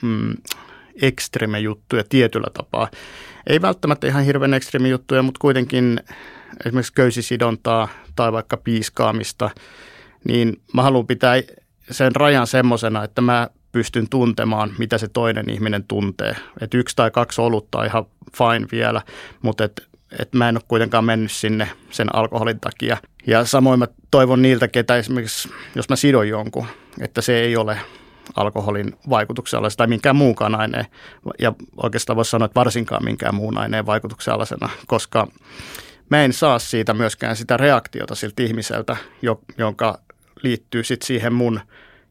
[0.03, 0.35] mm,
[1.03, 2.89] ekstreme juttuja tietyllä tapaa.
[3.47, 6.01] Ei välttämättä ihan hirveän ekstreme juttuja, mutta kuitenkin
[6.65, 9.51] esimerkiksi köysisidontaa tai vaikka piiskaamista,
[10.25, 11.35] niin mä haluan pitää
[11.91, 16.37] sen rajan semmoisena, että mä pystyn tuntemaan, mitä se toinen ihminen tuntee.
[16.61, 19.03] Et yksi tai kaksi olutta on ihan fine vielä,
[19.43, 22.97] mutta et, et mä en ole kuitenkaan mennyt sinne sen alkoholin takia.
[23.27, 26.67] Ja samoin mä toivon niiltä, ketä esimerkiksi, jos mä sidon jonkun,
[27.01, 27.79] että se ei ole
[28.37, 30.87] alkoholin vaikutuksen alaisena tai minkään muukaan aineen.
[31.39, 35.27] Ja oikeastaan voisi sanoa, että varsinkaan minkään muun aineen vaikutuksen alaisena, koska
[36.11, 38.97] mä en saa siitä myöskään sitä reaktiota siltä ihmiseltä,
[39.59, 39.99] jonka
[40.43, 41.61] liittyy sitten siihen mun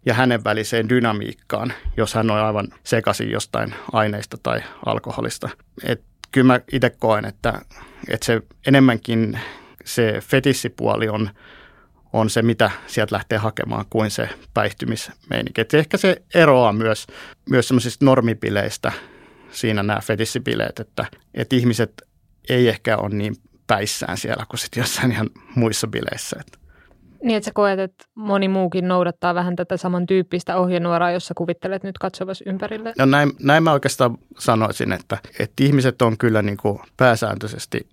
[0.06, 5.50] ja hänen väliseen dynamiikkaan, jos hän on aivan sekaisin jostain aineista tai alkoholista.
[5.84, 6.02] Et
[6.38, 7.62] kyllä mä itse koen, että,
[8.08, 9.40] että se enemmänkin
[9.86, 11.30] se fetissipuoli on,
[12.14, 15.62] on se, mitä sieltä lähtee hakemaan, kuin se päihtymismeininki.
[15.62, 17.08] Et ehkä se eroaa myös,
[17.50, 18.92] myös semmoisista normipileistä
[19.52, 22.02] siinä nämä fetissipileet, että, että ihmiset
[22.50, 23.36] ei ehkä ole niin
[23.68, 26.38] päissään siellä kuin sitten jossain ihan muissa bileissä.
[26.40, 26.58] Että.
[27.24, 31.98] Niin, että sä koet, että moni muukin noudattaa vähän tätä samantyyppistä ohjenuoraa, jossa kuvittelet nyt
[31.98, 32.94] katsovas ympärille?
[32.98, 37.90] No näin, näin mä oikeastaan sanoisin, että, että ihmiset on kyllä niin kuin pääsääntöisesti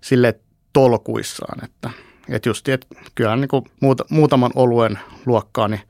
[0.00, 0.40] sille
[0.72, 1.90] tolkuissaan, että,
[2.28, 5.82] että just, että kyllä niin kuin muuta, muutaman oluen luokkaan niin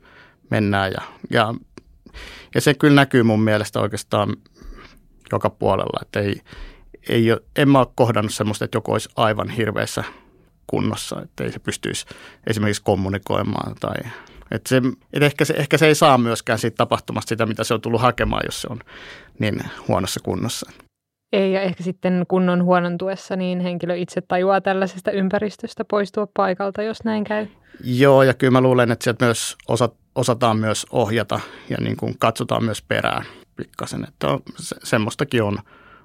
[0.49, 1.53] mennään ja, ja,
[2.55, 4.35] ja se kyllä näkyy mun mielestä oikeastaan
[5.31, 6.41] joka puolella, että ei,
[7.09, 10.03] ei en mä ole kohdannut semmoista, että joku olisi aivan hirveässä
[10.67, 12.05] kunnossa, että ei se pystyisi
[12.47, 13.95] esimerkiksi kommunikoimaan tai
[14.51, 14.81] että se,
[15.13, 18.01] että ehkä, se, ehkä se ei saa myöskään siitä tapahtumasta sitä, mitä se on tullut
[18.01, 18.79] hakemaan, jos se on
[19.39, 20.71] niin huonossa kunnossa.
[21.33, 27.03] Ei, ja ehkä sitten kunnon huonontuessa, niin henkilö itse tajuaa tällaisesta ympäristöstä poistua paikalta, jos
[27.03, 27.47] näin käy.
[27.83, 32.15] Joo, ja kyllä mä luulen, että sieltä myös osat, osataan myös ohjata ja niin kuin
[32.19, 33.25] katsotaan myös perään
[33.55, 34.05] pikkasen.
[34.07, 35.57] Että on, se, semmoistakin on,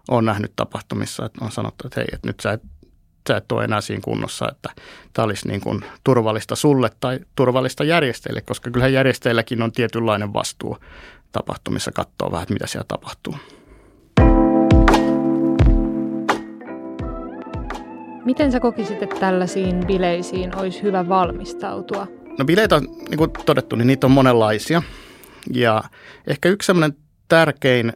[0.09, 2.63] on nähnyt tapahtumissa, että on sanottu, että hei, että nyt sä et
[3.29, 4.71] sä et ole enää siinä kunnossa, että
[5.13, 10.77] tämä olisi niin kuin turvallista sulle tai turvallista järjestäjille, koska kyllähän järjestäjilläkin on tietynlainen vastuu
[11.33, 13.35] tapahtumissa katsoa vähän, mitä siellä tapahtuu.
[18.25, 22.07] Miten sä kokisit, että tällaisiin bileisiin olisi hyvä valmistautua?
[22.39, 24.83] No bileitä, niin kuin todettu, niin niitä on monenlaisia.
[25.53, 25.83] Ja
[26.27, 27.93] ehkä yksi sellainen tärkein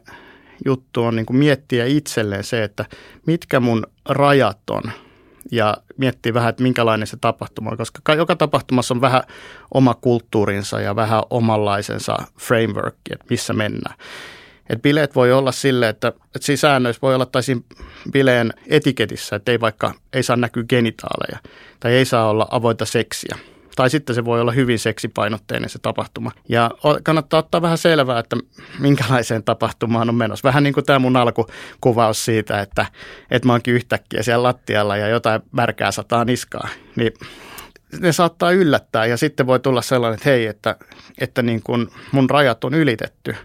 [0.65, 2.85] juttu on niin kuin miettiä itselleen se, että
[3.27, 4.83] mitkä mun rajat on–
[5.51, 9.23] ja miettii vähän, että minkälainen se tapahtuma on, koska joka tapahtumassa on vähän
[9.73, 13.95] oma kulttuurinsa ja vähän omanlaisensa framework, että missä mennään.
[14.69, 17.61] Et bileet voi olla sille, että, että siinä säännöissä voi olla tai siinä
[18.11, 21.39] bileen etiketissä, että ei vaikka ei saa näkyä genitaaleja
[21.79, 23.37] tai ei saa olla avointa seksiä–
[23.75, 26.31] tai sitten se voi olla hyvin seksipainotteinen se tapahtuma.
[26.49, 26.71] Ja
[27.03, 28.37] kannattaa ottaa vähän selvää, että
[28.79, 30.47] minkälaiseen tapahtumaan on menossa.
[30.47, 32.85] Vähän niin kuin tämä mun alkukuvaus siitä, että,
[33.31, 36.67] että mä oonkin yhtäkkiä siellä lattialla ja jotain märkää sataa niskaa.
[36.95, 37.13] Niin
[37.99, 40.75] ne saattaa yllättää ja sitten voi tulla sellainen, että hei, että,
[41.21, 43.35] että niin kuin mun rajat on ylitetty.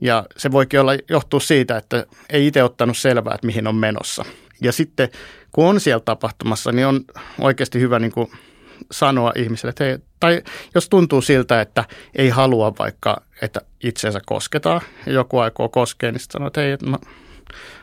[0.00, 4.24] Ja se voikin olla johtua siitä, että ei itse ottanut selvää, että mihin on menossa.
[4.60, 5.08] Ja sitten
[5.52, 7.00] kun on siellä tapahtumassa, niin on
[7.40, 8.30] oikeasti hyvä niin kuin
[8.90, 10.42] sanoa ihmiselle, että hei, tai
[10.74, 16.32] jos tuntuu siltä, että ei halua vaikka, että itsensä kosketaan joku aikoo koskea, niin sitten
[16.32, 16.98] sanoo, että hei, että mä,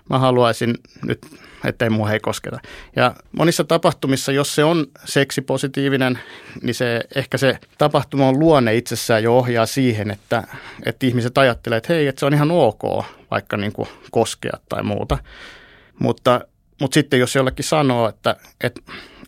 [0.09, 1.19] mä haluaisin nyt,
[1.65, 2.59] ettei mua ei kosketa.
[2.95, 6.19] Ja monissa tapahtumissa, jos se on seksipositiivinen,
[6.61, 10.43] niin se, ehkä se tapahtuman luonne itsessään jo ohjaa siihen, että,
[10.85, 14.83] että ihmiset ajattelee, että hei, että se on ihan ok vaikka niin kuin koskea tai
[14.83, 15.17] muuta.
[15.99, 16.41] Mutta,
[16.81, 18.81] mutta sitten jos jollekin sanoo, että, että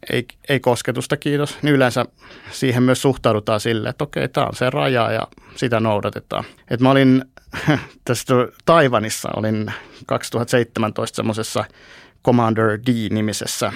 [0.10, 2.06] ei, ei kosketusta kiitos, niin yleensä
[2.52, 6.44] siihen myös suhtaudutaan sille, että okei, tämä on se raja ja sitä noudatetaan.
[6.70, 7.26] Et mä olin
[8.06, 8.34] tästä
[8.66, 9.72] Taivanissa, olin
[10.06, 11.66] 2017 semmoisessa
[12.26, 13.74] Commander D-nimisessä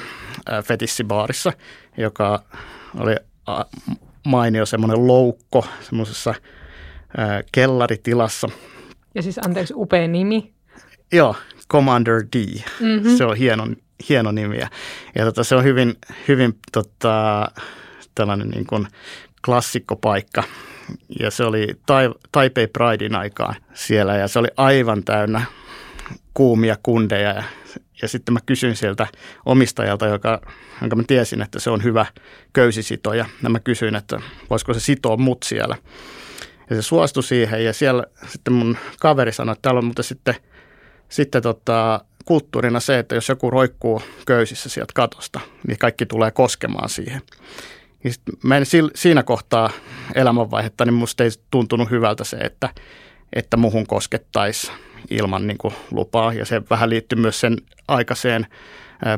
[0.63, 1.53] fetissibaarissa,
[1.97, 2.43] joka
[2.99, 3.15] oli
[4.25, 6.33] mainio semmoinen loukko semmoisessa
[7.51, 8.49] kellaritilassa.
[9.15, 10.53] Ja siis anteeksi, upea nimi.
[11.11, 11.35] Joo,
[11.71, 12.61] Commander D.
[12.79, 13.17] Mm-hmm.
[13.17, 13.67] Se on hieno,
[14.10, 14.58] hieno nimi.
[14.58, 14.67] Ja,
[15.15, 15.95] ja tota, se on hyvin,
[16.27, 17.47] hyvin tota,
[18.15, 18.88] tällainen niin kuin
[19.45, 20.43] klassikkopaikka.
[21.19, 21.67] Ja se oli
[22.31, 25.41] Taipei Pridein aikaan siellä ja se oli aivan täynnä
[26.34, 27.29] kuumia kundeja.
[27.29, 27.43] Ja,
[28.01, 29.08] ja sitten mä kysyin sieltä
[29.45, 30.41] omistajalta, joka,
[30.81, 32.05] jonka mä tiesin, että se on hyvä
[32.53, 33.25] köysisitoja.
[33.43, 35.77] Ja mä kysyin, että voisiko se sitoa mut siellä.
[36.69, 40.36] Ja se suostui siihen ja siellä sitten mun kaveri sanoi, että täällä on mutta sitten,
[41.10, 46.89] sitten tota, kulttuurina se, että jos joku roikkuu köysissä sieltä katosta, niin kaikki tulee koskemaan
[46.89, 47.21] siihen.
[48.03, 48.11] Ja
[48.43, 49.69] mä en siinä kohtaa
[50.15, 52.69] elämänvaihetta, niin musta ei tuntunut hyvältä se, että,
[53.33, 54.71] että muhun koskettaisi
[55.09, 56.33] ilman niin kuin lupaa.
[56.33, 57.57] Ja se vähän liittyy myös sen
[57.88, 58.47] aikaiseen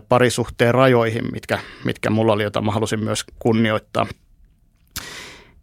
[0.09, 4.07] parisuhteen rajoihin, mitkä, mitkä mulla oli, jota mä halusin myös kunnioittaa.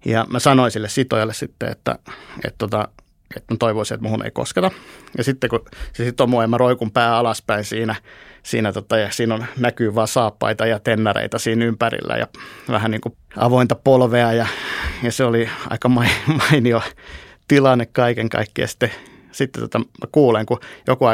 [0.04, 1.98] Ja mä sanoin sille sitojalle sitten, että,
[2.36, 2.88] että, tota,
[3.36, 4.70] että mä toivoisin, että muhun ei kosketa.
[5.18, 7.94] Ja sitten kun se sitoo mua ja mä roikun pää alaspäin siinä,
[8.42, 12.26] siinä tota, ja siinä on, näkyy vaan saappaita ja tennareita siinä ympärillä ja
[12.68, 14.46] vähän niin kuin avointa polvea ja,
[15.02, 15.88] ja se oli aika
[16.50, 16.82] mainio
[17.48, 18.68] tilanne kaiken kaikkiaan.
[18.68, 18.90] Sitten,
[19.32, 21.04] sitten tota, mä kuulen, kun joku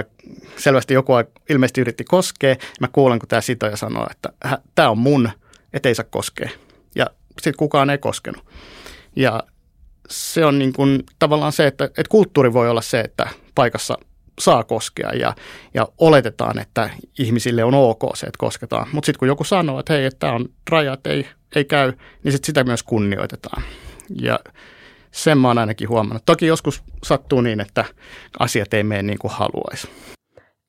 [0.56, 1.12] selvästi joku
[1.50, 5.30] ilmeisesti yritti koskea, mä kuulen, kun tämä sitoja sanoo, että tämä on mun,
[5.72, 6.50] ettei saa koskea.
[6.94, 8.44] Ja sitten kukaan ei koskenut.
[9.16, 9.42] Ja
[10.10, 13.98] se on niin kuin tavallaan se, että, että kulttuuri voi olla se, että paikassa
[14.40, 15.34] saa koskea ja,
[15.74, 18.86] ja oletetaan, että ihmisille on ok se, että kosketaan.
[18.92, 21.92] Mutta sitten kun joku sanoo, että hei, että tämä on raja, että ei, ei käy,
[22.24, 23.62] niin sit sitä myös kunnioitetaan.
[24.20, 24.40] Ja
[25.10, 26.24] sen mä oon ainakin huomannut.
[26.26, 27.84] Toki joskus sattuu niin, että
[28.38, 29.88] asiat ei mene niin kuin haluaisi.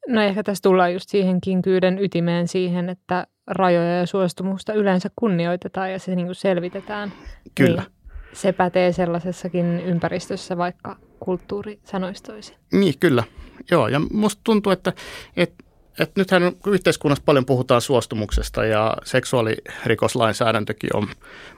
[0.07, 5.91] No ehkä tässä tullaan just siihen kinkyyden ytimeen siihen, että rajoja ja suostumusta yleensä kunnioitetaan
[5.91, 7.13] ja se niin kuin selvitetään.
[7.55, 7.81] Kyllä.
[7.81, 8.00] Niin
[8.33, 12.55] se pätee sellaisessakin ympäristössä, vaikka kulttuuri sanoisi toisin.
[12.71, 13.23] Niin, kyllä.
[13.71, 14.93] Joo, ja musta tuntuu, että,
[15.37, 15.63] että
[15.99, 21.07] että nythän yhteiskunnassa paljon puhutaan suostumuksesta ja seksuaalirikoslainsäädäntökin on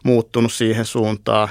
[0.04, 1.50] muuttunut siihen suuntaan.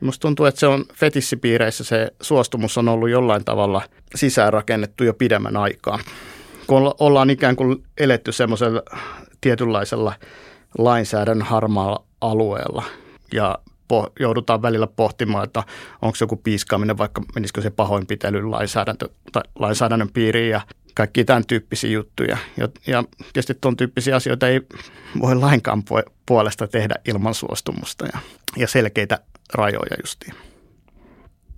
[0.00, 3.82] Ja musta tuntuu, että se on fetissipiireissä se suostumus on ollut jollain tavalla
[4.14, 5.98] sisäänrakennettu jo pidemmän aikaa.
[6.66, 8.82] Kun ollaan ikään kuin eletty semmoisella
[9.40, 10.14] tietynlaisella
[10.78, 12.84] lainsäädännön harmaalla alueella
[13.32, 15.62] ja po, joudutaan välillä pohtimaan, että
[16.02, 20.60] onko joku piiskaaminen, vaikka menisikö se pahoinpitelyn lainsäädäntö, tai lainsäädännön piiriin ja
[20.94, 22.36] kaikki tämän tyyppisiä juttuja.
[22.56, 24.60] Ja, ja tietysti tuon tyyppisiä asioita ei
[25.20, 25.82] voi lainkaan
[26.26, 28.18] puolesta tehdä ilman suostumusta ja,
[28.56, 29.18] ja selkeitä
[29.54, 30.34] rajoja justiin.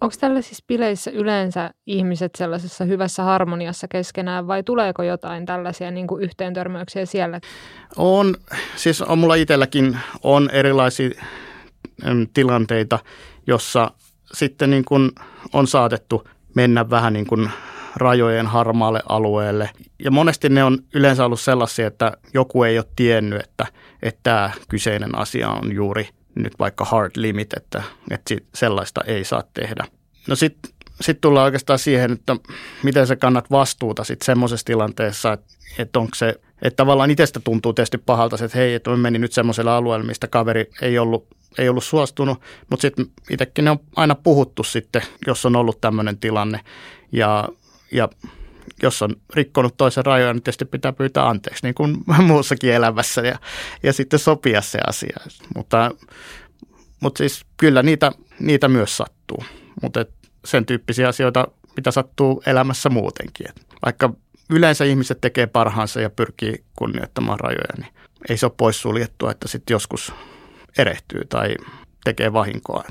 [0.01, 6.23] Onko tällaisissa bileissä yleensä ihmiset sellaisessa hyvässä harmoniassa keskenään vai tuleeko jotain tällaisia niin kuin
[6.23, 7.41] yhteentörmäyksiä siellä?
[7.97, 8.35] On,
[8.77, 11.11] siis on mulla itselläkin on erilaisia
[12.35, 12.99] tilanteita,
[13.47, 13.91] jossa
[14.33, 15.11] sitten niin kuin
[15.53, 17.51] on saatettu mennä vähän niin kuin
[17.97, 19.71] rajojen harmaalle alueelle.
[20.05, 23.67] Ja monesti ne on yleensä ollut sellaisia, että joku ei ole tiennyt, että,
[24.03, 29.43] että tämä kyseinen asia on juuri nyt vaikka hard limit, että, että sellaista ei saa
[29.55, 29.85] tehdä.
[30.29, 30.71] No sitten
[31.01, 32.37] sit tullaan oikeastaan siihen, että
[32.83, 35.47] miten sä kannat vastuuta sitten semmoisessa tilanteessa, että,
[35.79, 39.33] että onko se, että tavallaan itsestä tuntuu tietysti pahalta, että hei, että mä menin nyt
[39.33, 42.41] semmoiselle alueelle, mistä kaveri ei ollut ei ollut suostunut,
[42.71, 46.61] mutta sitten itsekin ne on aina puhuttu sitten, jos on ollut tämmöinen tilanne.
[47.13, 47.49] Ja,
[47.93, 48.09] ja
[48.83, 53.39] jos on rikkonut toisen rajoja, niin tietysti pitää pyytää anteeksi, niin kuin muussakin elämässä, ja,
[53.83, 55.17] ja sitten sopia se asia.
[55.57, 55.91] Mutta,
[57.01, 59.45] mutta siis kyllä niitä, niitä myös sattuu,
[59.83, 60.07] mutta
[60.45, 63.49] sen tyyppisiä asioita, mitä sattuu elämässä muutenkin.
[63.49, 64.15] Et vaikka
[64.51, 67.95] yleensä ihmiset tekee parhaansa ja pyrkii kunnioittamaan rajoja, niin
[68.29, 70.13] ei se ole poissuljettua, että sitten joskus
[70.79, 71.55] erehtyy tai
[72.05, 72.85] tekee vahinkoa.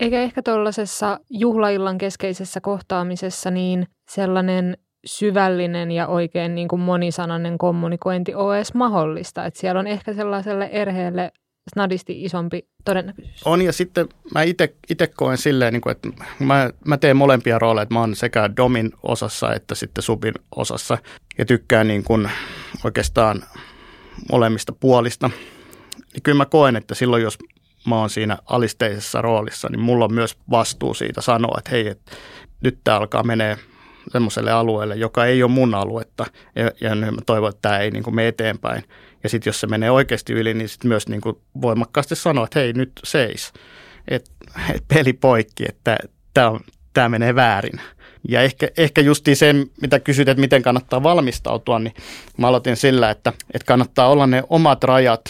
[0.00, 8.34] Eikä ehkä tuollaisessa juhlaillan keskeisessä kohtaamisessa niin sellainen syvällinen ja oikein niin kuin monisanainen kommunikointi
[8.34, 9.46] ole edes mahdollista.
[9.46, 11.32] Että siellä on ehkä sellaiselle erheelle
[11.70, 13.46] snadisti isompi todennäköisyys.
[13.46, 14.42] On ja sitten mä
[14.88, 16.08] itse koen silleen, niin kuin, että
[16.38, 20.98] mä, mä teen molempia rooleja, että mä oon sekä Domin osassa että sitten Subin osassa
[21.38, 22.30] ja tykkään niin kuin
[22.84, 23.44] oikeastaan
[24.32, 25.30] molemmista puolista
[26.12, 27.38] niin kyllä mä koen, että silloin jos
[27.86, 32.12] mä oon siinä alisteisessa roolissa, niin mulla on myös vastuu siitä sanoa, että hei, että
[32.60, 33.58] nyt tämä alkaa menee
[34.12, 38.02] semmoiselle alueelle, joka ei ole mun aluetta, ja, ja mä toivon, että tämä ei niin
[38.02, 38.84] kuin mene eteenpäin.
[39.22, 42.58] Ja sitten jos se menee oikeasti yli, niin sitten myös niin kuin voimakkaasti sanoa, että
[42.58, 43.52] hei, nyt seis,
[44.08, 44.30] että
[44.74, 45.98] et peli poikki, että
[46.34, 46.60] tämä,
[46.92, 47.80] tämä menee väärin.
[48.28, 51.94] Ja ehkä, ehkä justiin sen, mitä kysyt, että miten kannattaa valmistautua, niin
[52.36, 55.24] mä aloitin sillä, että, että kannattaa olla ne omat rajat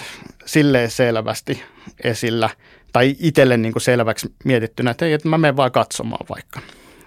[0.50, 1.62] silleen selvästi
[2.04, 2.50] esillä
[2.92, 6.60] tai itselle niin kuin selväksi mietittynä, että ei, että mä menen vaan katsomaan vaikka.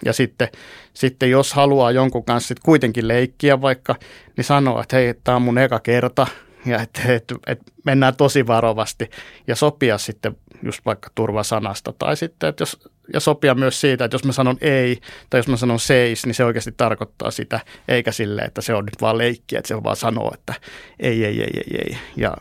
[0.05, 0.47] Ja sitten,
[0.93, 3.95] sitten jos haluaa jonkun kanssa sit kuitenkin leikkiä vaikka,
[4.37, 6.27] niin sanoo, että hei, tämä on mun eka kerta
[6.65, 9.09] ja että et, et mennään tosi varovasti
[9.47, 14.15] ja sopia sitten just vaikka turvasanasta tai sitten, että jos, ja sopia myös siitä, että
[14.15, 18.11] jos mä sanon ei tai jos mä sanon seis, niin se oikeasti tarkoittaa sitä, eikä
[18.11, 20.53] sille, että se on nyt vaan leikkiä, että se vaan sanoo, että
[20.99, 22.37] ei, ei, ei, ei, ei ja,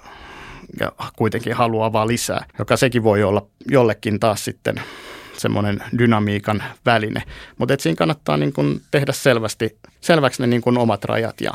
[0.80, 4.74] ja kuitenkin haluaa vaan lisää, joka sekin voi olla jollekin taas sitten
[5.32, 7.22] semmoinen dynamiikan väline.
[7.58, 11.50] Mutta siinä kannattaa niin kun tehdä selvästi, selväksi ne niin kun omat rajat ja,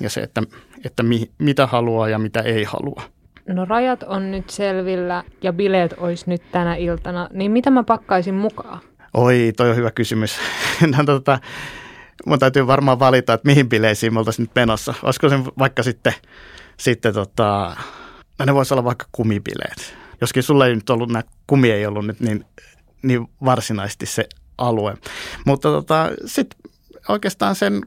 [0.00, 0.42] ja se, että,
[0.84, 3.02] että mi, mitä haluaa ja mitä ei halua.
[3.48, 8.34] No rajat on nyt selvillä ja bileet olisi nyt tänä iltana, niin mitä mä pakkaisin
[8.34, 8.80] mukaan?
[9.14, 10.38] Oi, toi on hyvä kysymys.
[10.96, 11.38] no, tota,
[12.26, 14.94] mun täytyy varmaan valita, että mihin bileisiin me oltaisiin nyt menossa.
[15.02, 16.14] Olisiko se vaikka sitten,
[16.76, 17.76] sitten tota,
[18.38, 19.94] no ne voisi olla vaikka kumibileet.
[20.20, 22.44] Joskin sulla ei nyt ollut, nämä kumi ei ollut nyt niin
[23.02, 24.94] niin varsinaisesti se alue.
[25.46, 26.58] Mutta tota, sitten
[27.08, 27.82] oikeastaan sen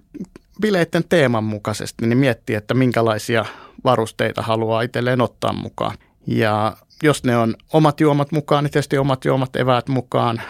[0.61, 3.45] bileiden teeman mukaisesti niin miettii, että minkälaisia
[3.83, 5.97] varusteita haluaa itselleen ottaa mukaan.
[6.27, 10.41] Ja jos ne on omat juomat mukaan, niin tietysti omat juomat eväät mukaan.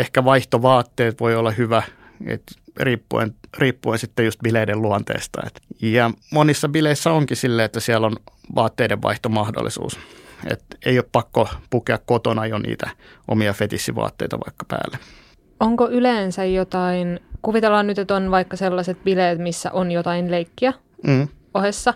[0.00, 1.82] Ehkä vaihtovaatteet voi olla hyvä,
[2.26, 5.42] että riippuen, riippuen sitten just bileiden luonteesta.
[5.82, 8.16] Ja monissa bileissä onkin silleen, että siellä on
[8.54, 9.98] vaatteiden vaihtomahdollisuus.
[10.50, 12.90] Et ei ole pakko pukea kotona jo niitä
[13.28, 14.98] omia fetissivaatteita vaikka päälle.
[15.60, 20.72] Onko yleensä jotain, kuvitellaan nyt, että on vaikka sellaiset bileet, missä on jotain leikkiä
[21.06, 21.28] mm.
[21.54, 21.94] ohessa,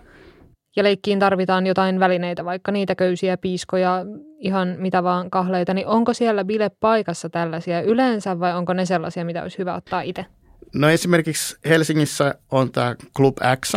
[0.76, 4.04] ja leikkiin tarvitaan jotain välineitä, vaikka niitä köysiä, piiskoja,
[4.38, 9.42] ihan mitä vaan kahleita, niin onko siellä bilepaikassa tällaisia yleensä vai onko ne sellaisia, mitä
[9.42, 10.26] olisi hyvä ottaa itse?
[10.74, 13.74] No esimerkiksi Helsingissä on tämä Club X,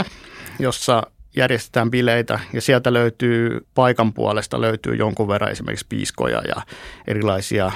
[0.60, 1.04] jossa
[1.36, 6.62] järjestetään bileitä ja sieltä löytyy paikan puolesta löytyy jonkun verran esimerkiksi piiskoja ja
[7.08, 7.72] erilaisia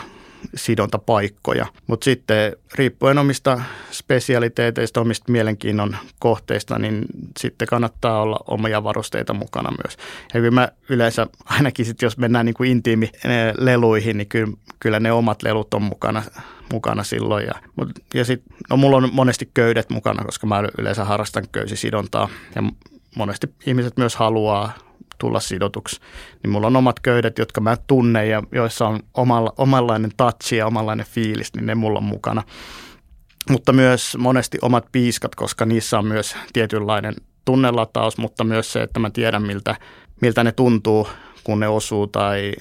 [0.55, 1.65] sidontapaikkoja.
[1.87, 7.05] Mutta sitten riippuen omista spesialiteeteista, omista mielenkiinnon kohteista, niin
[7.39, 9.97] sitten kannattaa olla omia varusteita mukana myös.
[10.33, 13.11] Ja kyllä mä yleensä, ainakin sitten jos mennään niin kuin intiimi
[13.57, 16.23] leluihin, niin kyllä, kyllä ne omat lelut on mukana,
[16.73, 17.45] mukana silloin.
[17.45, 17.53] Ja,
[18.13, 22.29] ja sitten, no mulla on monesti köydet mukana, koska mä yleensä harrastan köysisidontaa.
[22.55, 22.63] Ja
[23.15, 24.73] monesti ihmiset myös haluaa
[25.23, 25.99] tulla sidotuksi,
[26.43, 30.67] niin mulla on omat köydet, jotka mä tunnen ja joissa on omalla, omanlainen touch ja
[30.67, 32.43] omanlainen fiilis, niin ne mulla on mukana.
[33.49, 37.13] Mutta myös monesti omat piiskat, koska niissä on myös tietynlainen
[37.45, 39.75] tunnelataus, mutta myös se, että mä tiedän miltä,
[40.21, 41.07] miltä ne tuntuu,
[41.43, 42.53] kun ne osuu tai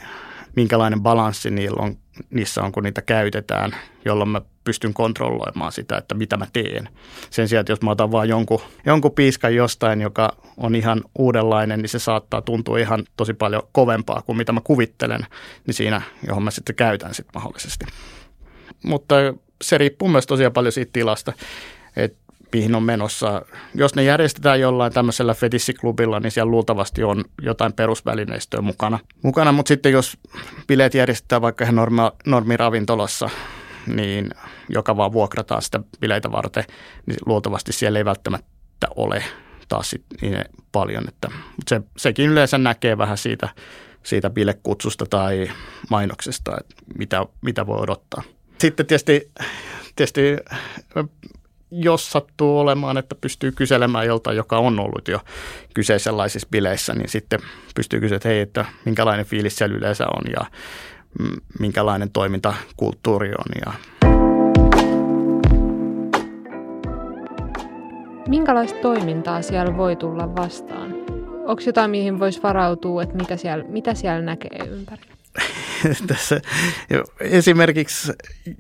[0.57, 1.97] minkälainen balanssi niillä on,
[2.31, 6.89] niissä on, kun niitä käytetään, jolloin mä pystyn kontrolloimaan sitä, että mitä mä teen.
[7.31, 11.83] Sen sijaan, että jos mä otan vaan jonkun, jonkun piiskan jostain, joka on ihan uudenlainen,
[11.83, 15.27] niin se saattaa tuntua ihan tosi paljon kovempaa kuin mitä mä kuvittelen,
[15.67, 17.85] niin siinä, johon mä sitten käytän sitten mahdollisesti.
[18.85, 19.15] Mutta
[19.63, 21.33] se riippuu myös tosiaan paljon siitä tilasta,
[21.97, 22.22] että
[22.53, 23.43] mihin on menossa.
[23.75, 28.99] Jos ne järjestetään jollain tämmöisellä fetissiklubilla, niin siellä luultavasti on jotain perusvälineistöä mukana.
[29.23, 30.19] mukana mutta sitten jos
[30.67, 33.31] bileet järjestetään vaikka ihan normi, normiravintolassa,
[33.87, 34.31] niin
[34.69, 36.65] joka vaan vuokrataan sitä bileitä varten,
[37.07, 39.25] niin luultavasti siellä ei välttämättä ole
[39.69, 41.09] taas sit niin paljon.
[41.09, 43.49] Että, mutta se, sekin yleensä näkee vähän siitä,
[44.03, 45.51] siitä bilekutsusta tai
[45.91, 48.23] mainoksesta, että mitä, mitä voi odottaa.
[48.59, 49.31] Sitten tietysti,
[49.97, 50.37] tietysti
[51.73, 55.21] jos sattuu olemaan, että pystyy kyselemään joltain, joka on ollut jo
[55.75, 57.41] kyseisenlaisissa bileissä, niin sitten
[57.75, 60.47] pystyy kysyä, että hei, että minkälainen fiilis siellä yleensä on ja
[61.59, 63.63] minkälainen toimintakulttuuri on.
[63.67, 63.73] Ja
[68.29, 70.95] Minkälaista toimintaa siellä voi tulla vastaan?
[71.47, 75.12] Onko jotain, mihin voisi varautua, että mikä siellä, mitä siellä näkee ympäri?
[76.07, 76.41] Tässä,
[77.21, 78.13] esimerkiksi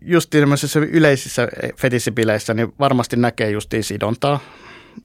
[0.03, 0.35] just
[0.91, 4.41] yleisissä fetissibileissä niin varmasti näkee justiin sidontaa,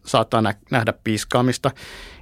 [0.05, 1.71] saattaa nä- nähdä piiskaamista.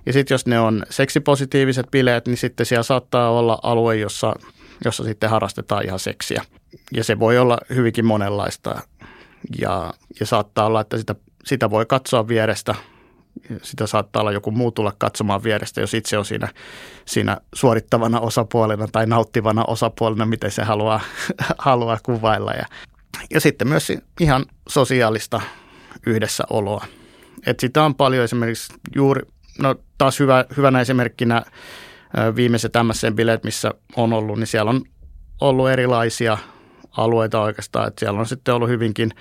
[0.06, 4.34] Ja sitten jos ne on seksipositiiviset bileet, niin sitten siellä saattaa olla alue, jossa
[4.86, 6.44] jossa sitten harrastetaan ihan seksiä.
[6.94, 8.82] Ja se voi olla hyvinkin monenlaista
[9.60, 12.76] ja, ja saattaa olla, että sitä, sitä voi katsoa vierestä.
[13.62, 16.48] Sitä saattaa olla joku muu tulla katsomaan vierestä, jos itse on siinä,
[17.06, 21.00] siinä suorittavana osapuolena tai nauttivana osapuolena, miten se haluaa,
[21.58, 22.52] haluaa kuvailla.
[22.52, 22.66] Ja,
[23.34, 25.42] ja sitten myös ihan sosiaalista
[26.06, 26.86] yhdessäoloa.
[27.46, 29.22] Et sitä on paljon esimerkiksi juuri,
[29.60, 31.44] no taas hyvä, hyvänä esimerkkinä
[32.36, 34.82] viimeiset MSN-bileet, missä on ollut, niin siellä on
[35.42, 36.38] ollut erilaisia
[36.98, 37.88] alueita oikeastaan.
[37.88, 39.12] Että siellä on sitten ollut hyvinkin,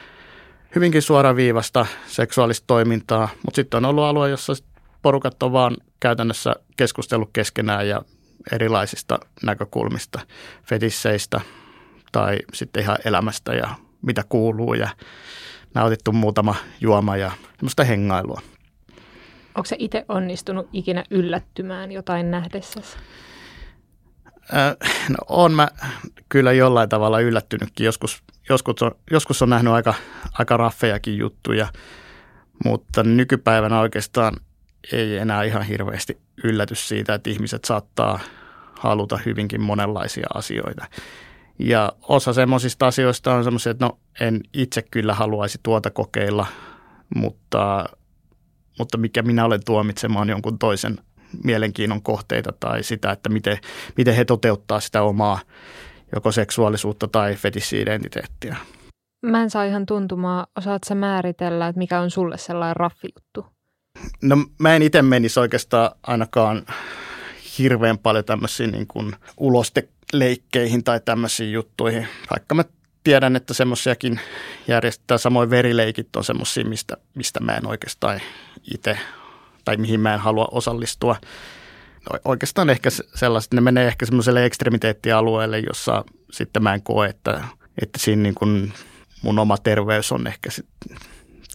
[0.75, 4.53] hyvinkin suoraviivasta seksuaalista toimintaa, mutta sitten on ollut alue, jossa
[5.03, 8.03] porukat on vaan käytännössä keskustellut keskenään ja
[8.53, 10.20] erilaisista näkökulmista,
[10.62, 11.41] fetisseistä
[12.12, 13.68] tai sitten ihan elämästä ja
[14.03, 14.89] mitä kuuluu ja
[15.75, 18.41] nautittu muutama juoma ja semmoista hengailua.
[19.55, 22.97] Onko se itse onnistunut ikinä yllättymään jotain nähdessäsi?
[25.09, 25.68] No on mä
[26.28, 27.84] kyllä jollain tavalla yllättynytkin.
[27.84, 29.95] Joskus, joskus, on, joskus on nähnyt aika,
[30.38, 31.68] aika raffejakin juttuja,
[32.64, 34.36] mutta nykypäivänä oikeastaan
[34.92, 38.20] ei enää ihan hirveästi yllätys siitä, että ihmiset saattaa
[38.78, 40.86] haluta hyvinkin monenlaisia asioita.
[41.59, 46.47] Ja osa semmoisista asioista on semmoisia, että no en itse kyllä haluaisi tuota kokeilla,
[47.14, 47.84] mutta,
[48.78, 50.99] mutta mikä minä olen tuomitsemaan jonkun toisen
[51.45, 53.59] mielenkiinnon kohteita tai sitä, että miten,
[53.97, 55.39] miten he toteuttaa sitä omaa
[56.14, 58.57] joko seksuaalisuutta tai fetissi-identiteettiä.
[59.26, 63.47] Mä en saa ihan tuntumaa, osaat sä määritellä, että mikä on sulle sellainen raffijuttu?
[64.22, 66.66] No mä en itse menisi oikeastaan ainakaan
[67.59, 72.09] hirveän paljon tämmöisiin niin kuin ulosteleikkeihin tai tämmöisiin juttuihin.
[72.30, 72.64] Vaikka mä
[73.05, 74.20] tiedän, että semmoisiakin
[74.68, 78.20] järjestetään, samoin verileikit on semmoisia, mistä, mistä mä en oikeastaan
[78.74, 78.99] itse
[79.65, 81.17] tai mihin mä en halua osallistua.
[82.11, 87.45] No, oikeastaan ehkä sellaiset, ne menee ehkä semmoiselle ekstremiteettialueelle, jossa sitten mä en koe, että,
[87.83, 88.73] että siinä niin kuin
[89.23, 90.97] mun oma terveys on ehkä sitten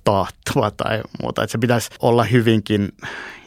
[0.04, 1.44] taattua tai muuta.
[1.44, 2.90] Että se pitäisi olla hyvinkin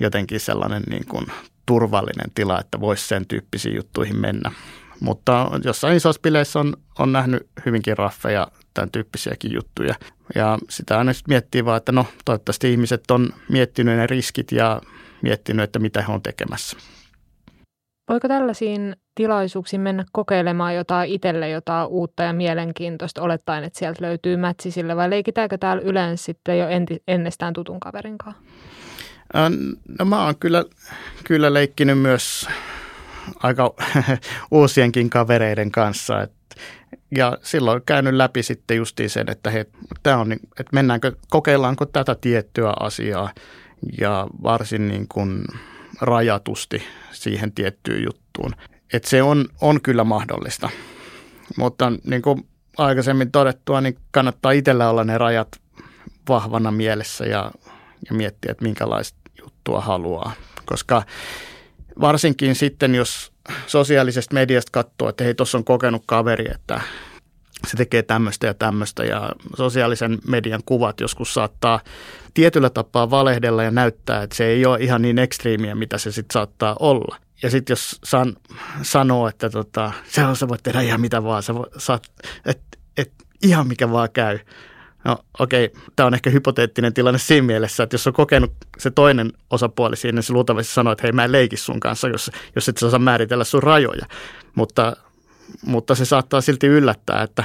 [0.01, 1.27] jotenkin sellainen niin kuin
[1.67, 4.53] turvallinen tila, että voisi sen tyyppisiin juttuihin mennä.
[5.03, 9.95] Mutta jossain isoissa bileissä on, on nähnyt hyvinkin raffeja tämän tyyppisiäkin juttuja.
[10.35, 14.81] Ja sitä aina miettii vaan, että no toivottavasti ihmiset on miettinyt ne riskit ja
[15.23, 16.77] miettinyt, että mitä he on tekemässä.
[18.09, 24.37] Voiko tällaisiin tilaisuuksiin mennä kokeilemaan jotain itselle, jotain uutta ja mielenkiintoista, olettaen, että sieltä löytyy
[24.37, 28.43] mätsi sille, vai leikitäänkö täällä yleensä sitten jo enti, ennestään tutun kaverin kanssa?
[29.99, 30.65] No mä oon kyllä,
[31.25, 32.49] kyllä leikkinyt myös
[33.43, 33.75] aika
[34.51, 36.23] uusienkin kavereiden kanssa.
[36.23, 36.33] Et,
[37.17, 39.67] ja silloin käynyt läpi sitten justiin sen, että, he,
[40.03, 43.31] tää on, että mennäänkö, kokeillaanko tätä tiettyä asiaa
[44.01, 45.45] ja varsin niin kuin
[46.01, 48.55] rajatusti siihen tiettyyn juttuun.
[48.93, 50.69] Et se on, on kyllä mahdollista.
[51.59, 52.49] Mutta niin kuin
[52.79, 55.49] aikaisemmin todettua, niin kannattaa itsellä olla ne rajat
[56.29, 57.51] vahvana mielessä ja,
[58.09, 60.33] ja miettiä, että minkälaista juttua haluaa.
[60.67, 61.03] Koska
[62.01, 63.33] varsinkin sitten, jos
[63.67, 66.81] sosiaalisesta mediasta katsoo, että hei, tuossa on kokenut kaveri, että
[67.67, 71.81] se tekee tämmöistä ja tämmöistä ja sosiaalisen median kuvat joskus saattaa
[72.35, 76.33] tietyllä tapaa valehdella ja näyttää, että se ei ole ihan niin ekstriimiä, mitä se sitten
[76.33, 77.17] saattaa olla.
[77.43, 78.37] Ja sitten jos san,
[78.83, 82.03] sanoo, että tota, se on, sä voit tehdä ihan mitä vaan, sä saat,
[82.47, 82.61] et,
[82.97, 83.13] et,
[83.43, 84.39] ihan mikä vaan käy,
[85.05, 85.83] No okei, okay.
[85.97, 90.17] tämä on ehkä hypoteettinen tilanne siinä mielessä, että jos on kokenut se toinen osapuoli siinä,
[90.17, 92.87] niin se luultavasti sanoo, että hei mä en leiki sun kanssa, jos, jos et sä
[92.87, 94.07] osaa määritellä sun rajoja.
[94.55, 94.97] Mutta,
[95.67, 97.45] mutta se saattaa silti yllättää, että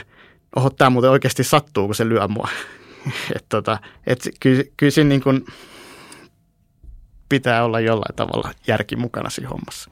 [0.55, 2.49] oho, tämä muuten oikeasti sattuu, kun se lyö mua.
[3.35, 3.77] et tota,
[4.07, 5.45] et kyllä, kyllä siinä niin kuin
[7.29, 9.91] pitää olla jollain tavalla järki mukana siinä hommassa.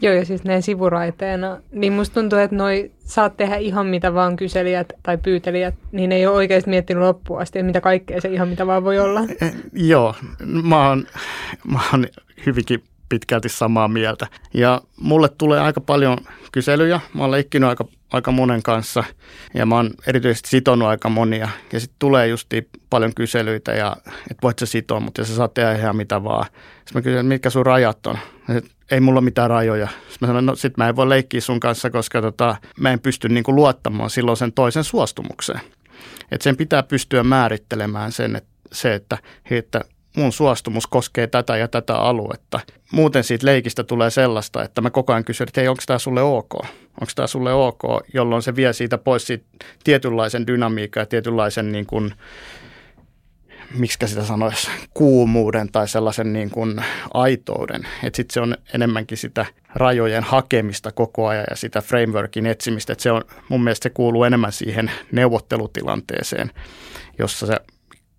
[0.00, 4.36] Joo, ja siis näin sivuraiteena, niin musta tuntuu, että noi saat tehdä ihan mitä vaan
[4.36, 8.48] kyselijät tai pyytelijät, niin ei ole oikeasti miettinyt loppuun asti, että mitä kaikkea se ihan
[8.48, 9.20] mitä vaan voi olla.
[9.40, 10.14] Eh, joo,
[10.62, 11.06] mä oon,
[11.72, 12.06] mä oon
[12.46, 14.26] hyvinkin pitkälti samaa mieltä.
[14.54, 16.18] Ja mulle tulee aika paljon
[16.52, 17.00] kyselyjä.
[17.14, 19.04] Mä oon leikkinyt aika, aika monen kanssa
[19.54, 21.48] ja mä oon erityisesti sitonut aika monia.
[21.72, 25.72] Ja sitten tulee justi paljon kyselyitä ja että voit sä sitoa, mutta sä saat tehdä
[25.72, 26.46] ihan mitä vaan.
[26.76, 28.18] Sitten mä kysyn, mitkä sun rajat on.
[28.48, 28.60] Ja
[28.90, 29.88] ei mulla mitään rajoja.
[29.88, 33.00] Sitten mä sanoin, no sit mä en voi leikkiä sun kanssa, koska tota, mä en
[33.00, 35.60] pysty niinku luottamaan silloin sen toisen suostumukseen.
[36.30, 39.18] Et sen pitää pystyä määrittelemään sen, että se, että,
[39.50, 39.80] että
[40.16, 42.60] mun suostumus koskee tätä ja tätä aluetta.
[42.92, 46.22] Muuten siitä leikistä tulee sellaista, että mä koko ajan kysyn, että hei, onko tämä sulle
[46.22, 46.54] ok?
[47.00, 47.82] Onko tämä sulle ok,
[48.14, 49.44] jolloin se vie siitä pois siitä
[49.84, 52.14] tietynlaisen dynamiikan ja tietynlaisen niin kuin,
[53.78, 57.88] miksi sitä sanoisi, kuumuuden tai sellaisen niin kuin aitouden.
[58.02, 62.92] Että sitten se on enemmänkin sitä rajojen hakemista koko ajan ja sitä frameworkin etsimistä.
[62.92, 66.50] Että se on, mun mielestä se kuuluu enemmän siihen neuvottelutilanteeseen,
[67.18, 67.56] jossa se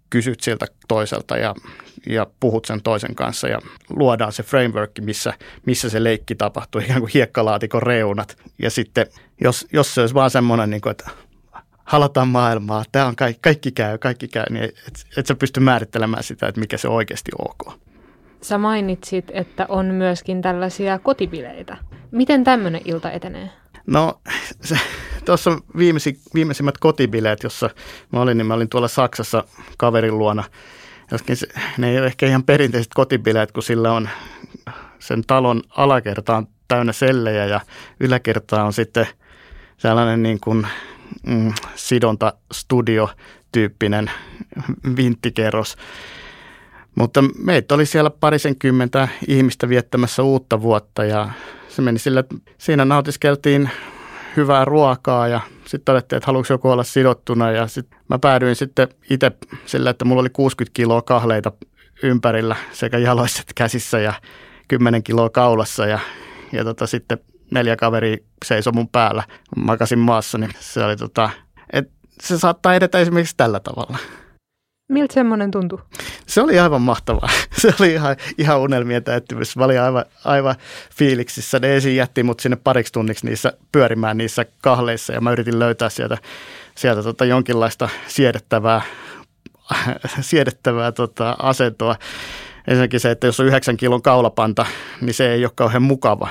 [0.09, 1.55] kysyt siltä toiselta ja,
[2.09, 5.33] ja puhut sen toisen kanssa ja luodaan se framework, missä,
[5.65, 8.37] missä se leikki tapahtuu, ikään kuin hiekkalaatikon reunat.
[8.59, 9.07] Ja sitten
[9.41, 11.09] jos, jos se olisi vaan semmoinen, niin kuin, että
[11.87, 16.23] halataan maailmaa, tämä on kaikki, kaikki käy, kaikki käy, niin et, et sä pysty määrittelemään
[16.23, 17.79] sitä, että mikä se oikeasti ok.
[18.41, 21.77] Sä mainitsit, että on myöskin tällaisia kotibileitä.
[22.11, 23.49] Miten tämmöinen ilta etenee?
[23.87, 24.21] No,
[25.25, 27.69] tuossa on viimeisi, viimeisimmät kotibileet, jossa
[28.13, 29.43] mä olin, niin mä olin tuolla Saksassa
[29.77, 30.43] kaverin luona.
[31.11, 34.09] Joskin se, ne ei ole ehkä ihan perinteiset kotibileet, kun sillä on
[34.99, 37.61] sen talon alakerta on täynnä sellejä ja
[37.99, 39.07] yläkerta on sitten
[39.77, 40.67] sellainen niin kuin
[41.27, 43.09] mm, sidontastudio
[43.51, 44.11] tyyppinen
[44.97, 45.75] vinttikerros.
[46.95, 51.29] Mutta meitä oli siellä parisenkymmentä ihmistä viettämässä uutta vuotta ja
[51.69, 53.69] se meni sillä, että siinä nautiskeltiin
[54.37, 58.87] hyvää ruokaa ja sitten todettiin, että haluatko joku olla sidottuna ja sitten mä päädyin sitten
[59.09, 59.31] itse
[59.65, 61.51] sillä, että mulla oli 60 kiloa kahleita
[62.03, 64.13] ympärillä sekä jaloissa että käsissä ja
[64.67, 65.99] 10 kiloa kaulassa ja,
[66.51, 67.17] ja tota, sitten
[67.51, 69.23] neljä kaveri seisoi mun päällä,
[69.55, 71.29] makasin maassa, niin se oli tota,
[71.73, 73.97] että se saattaa edetä esimerkiksi tällä tavalla.
[74.89, 75.79] Miltä semmoinen tuntui?
[76.27, 77.29] Se oli aivan mahtavaa.
[77.61, 79.57] Se oli ihan, ihan unelmien täyttymys.
[79.57, 80.55] Mä olin aivan, aivan
[80.95, 81.59] fiiliksissä.
[81.59, 85.89] Ne ensin jätti mut sinne pariksi tunniksi niissä pyörimään niissä kahleissa ja mä yritin löytää
[85.89, 86.17] sieltä,
[86.75, 88.81] sieltä tota jonkinlaista siedettävää,
[90.21, 91.95] siedettävää tota asentoa.
[92.67, 94.65] Ensinnäkin se, että jos on yhdeksän kilon kaulapanta,
[95.01, 96.29] niin se ei ole kauhean mukava.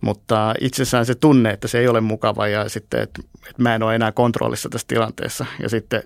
[0.00, 3.82] Mutta itsessään se tunne, että se ei ole mukava ja sitten, että, että mä en
[3.82, 5.46] ole enää kontrollissa tässä tilanteessa.
[5.62, 6.02] Ja sitten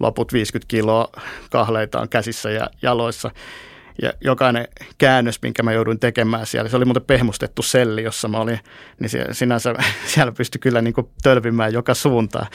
[0.00, 1.08] loput 50 kiloa
[1.50, 3.30] kahleita on käsissä ja jaloissa.
[4.02, 4.68] Ja jokainen
[4.98, 8.60] käännös, minkä mä jouduin tekemään siellä, se oli muuten pehmustettu selli, jossa mä olin,
[9.00, 9.74] niin sinänsä
[10.14, 12.46] siellä pystyi kyllä niin kuin tölvimään joka suuntaan.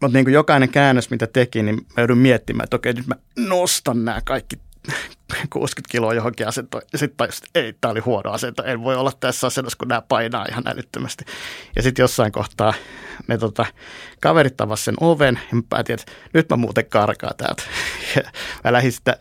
[0.00, 3.14] Mutta niin kuin jokainen käännös, mitä teki, niin mä joudun miettimään, että okei, nyt mä
[3.36, 4.56] nostan nämä kaikki
[5.50, 6.82] 60 kiloa johonkin asentoon.
[6.96, 8.62] Sitten tajusin, että ei, tämä oli huono asento.
[8.64, 11.24] En voi olla tässä asennossa, kun nämä painaa ihan älyttömästi.
[11.76, 12.74] Ja sitten jossain kohtaa
[13.26, 13.66] ne tota,
[14.20, 17.62] kaverit sen oven ja mä päätin, että nyt mä muuten karkaa täältä.
[18.16, 18.22] Ja
[18.64, 19.16] mä lähdin sitä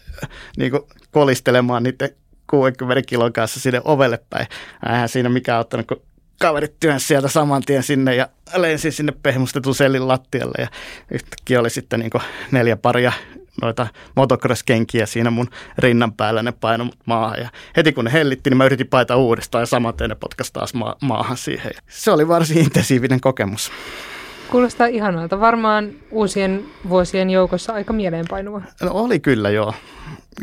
[0.58, 2.10] niin kuin kolistelemaan niiden
[2.50, 4.48] 60 kilon kanssa sinne ovelle päin.
[4.90, 6.02] Eihän siinä mikään ottanut, kun
[6.40, 10.68] kaverit työnsi sieltä saman tien sinne ja lensin sinne pehmustetun sellin lattialle ja
[11.12, 12.12] yhtäkkiä oli sitten niin
[12.52, 13.12] neljä paria
[13.62, 17.40] noita motocross-kenkiä siinä mun rinnan päällä, ne paino mut maahan.
[17.40, 20.74] Ja heti kun ne hellitti, niin mä yritin paita uudestaan ja saman ne potkas taas
[20.74, 21.72] ma- maahan siihen.
[21.88, 23.72] Se oli varsin intensiivinen kokemus.
[24.52, 25.40] Kuulostaa ihanalta.
[25.40, 28.62] Varmaan uusien vuosien joukossa aika mieleenpainuva.
[28.82, 29.74] No oli kyllä, joo.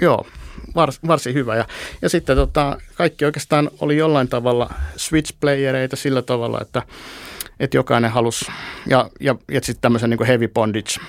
[0.01, 0.27] Joo,
[0.75, 1.57] vars, varsin hyvä.
[1.57, 1.65] Ja,
[2.03, 6.83] ja sitten tota, kaikki oikeastaan oli jollain tavalla switch-playereita sillä tavalla, että,
[7.61, 8.45] että jokainen halusi,
[8.87, 11.01] ja, ja, ja sitten tämmöisen niin heavy bondage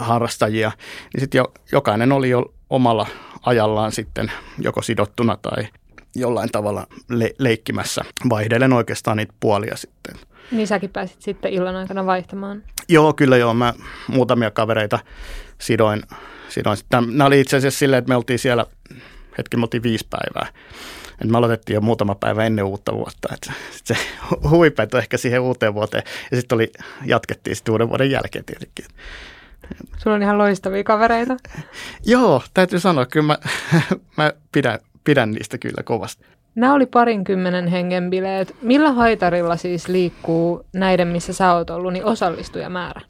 [0.00, 0.72] harrastajia,
[1.14, 3.06] niin sitten jo, jokainen oli jo omalla
[3.46, 5.68] ajallaan sitten joko sidottuna tai
[6.14, 8.04] jollain tavalla le- leikkimässä.
[8.30, 10.14] Vaihdelen oikeastaan niitä puolia sitten.
[10.50, 12.62] Niin säkin pääsit sitten illan aikana vaihtamaan?
[12.88, 13.54] Joo, kyllä joo.
[13.54, 13.74] Mä
[14.08, 14.98] muutamia kavereita
[15.58, 16.02] sidoin.
[16.48, 16.78] sidoin.
[16.92, 18.66] Nämä oli itse asiassa silleen, että me oltiin siellä,
[19.38, 20.46] hetki me oltiin viisi päivää.
[21.22, 23.28] Et me aloitettiin jo muutama päivä ennen uutta vuotta.
[23.34, 23.96] Et sit se
[24.50, 26.02] huipentui ehkä siihen uuteen vuoteen.
[26.30, 26.72] Ja sitten oli,
[27.04, 28.84] jatkettiin sitten uuden vuoden jälkeen tietenkin.
[29.98, 31.36] Sulla on ihan loistavia kavereita.
[32.06, 33.38] Joo, täytyy sanoa, kyllä mä,
[34.16, 36.24] mä pidän, pidän niistä kyllä kovasti.
[36.54, 38.56] Nämä oli parinkymmenen hengen bileet.
[38.62, 43.00] Millä haitarilla siis liikkuu näiden, missä sä oot ollut, niin osallistujamäärä?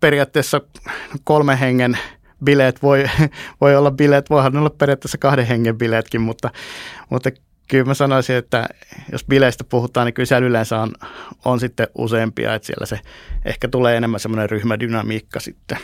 [0.00, 0.60] Periaatteessa
[1.24, 1.98] kolme hengen
[2.44, 3.04] bileet voi,
[3.60, 6.50] voi olla bileet, voihan olla periaatteessa kahden hengen bileetkin, mutta,
[7.10, 7.30] mutta
[7.68, 8.68] kyllä mä sanoisin, että
[9.12, 10.92] jos bileistä puhutaan, niin kyllä siellä yleensä on,
[11.44, 13.00] on sitten useampia, että siellä se
[13.44, 15.78] ehkä tulee enemmän semmoinen ryhmädynamiikka sitten.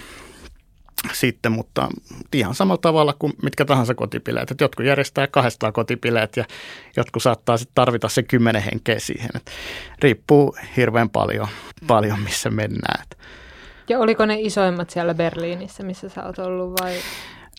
[1.12, 1.88] Sitten, mutta
[2.32, 4.50] ihan samalla tavalla kuin mitkä tahansa kotipileet.
[4.50, 6.44] Että jotkut järjestää 200 kotipileet ja
[6.96, 9.30] jotkut saattaa sitten tarvita se kymmenen henkeä siihen.
[9.34, 9.50] Että
[10.02, 11.48] riippuu hirveän paljon,
[11.86, 13.04] paljon missä mennään.
[13.88, 16.94] Ja oliko ne isoimmat siellä Berliinissä, missä sä oot ollut vai?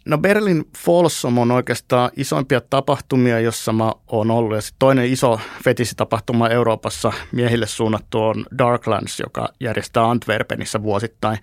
[0.05, 4.55] No Berlin Folsom on oikeastaan isoimpia tapahtumia, jossa mä oon ollut.
[4.55, 11.37] Ja toinen iso fetisitapahtuma Euroopassa miehille suunnattu on Darklands, joka järjestää Antwerpenissä vuosittain.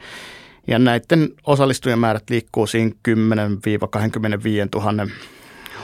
[0.67, 3.13] Ja näiden osallistujien määrät liikkuu siinä 10-25
[4.75, 5.09] 000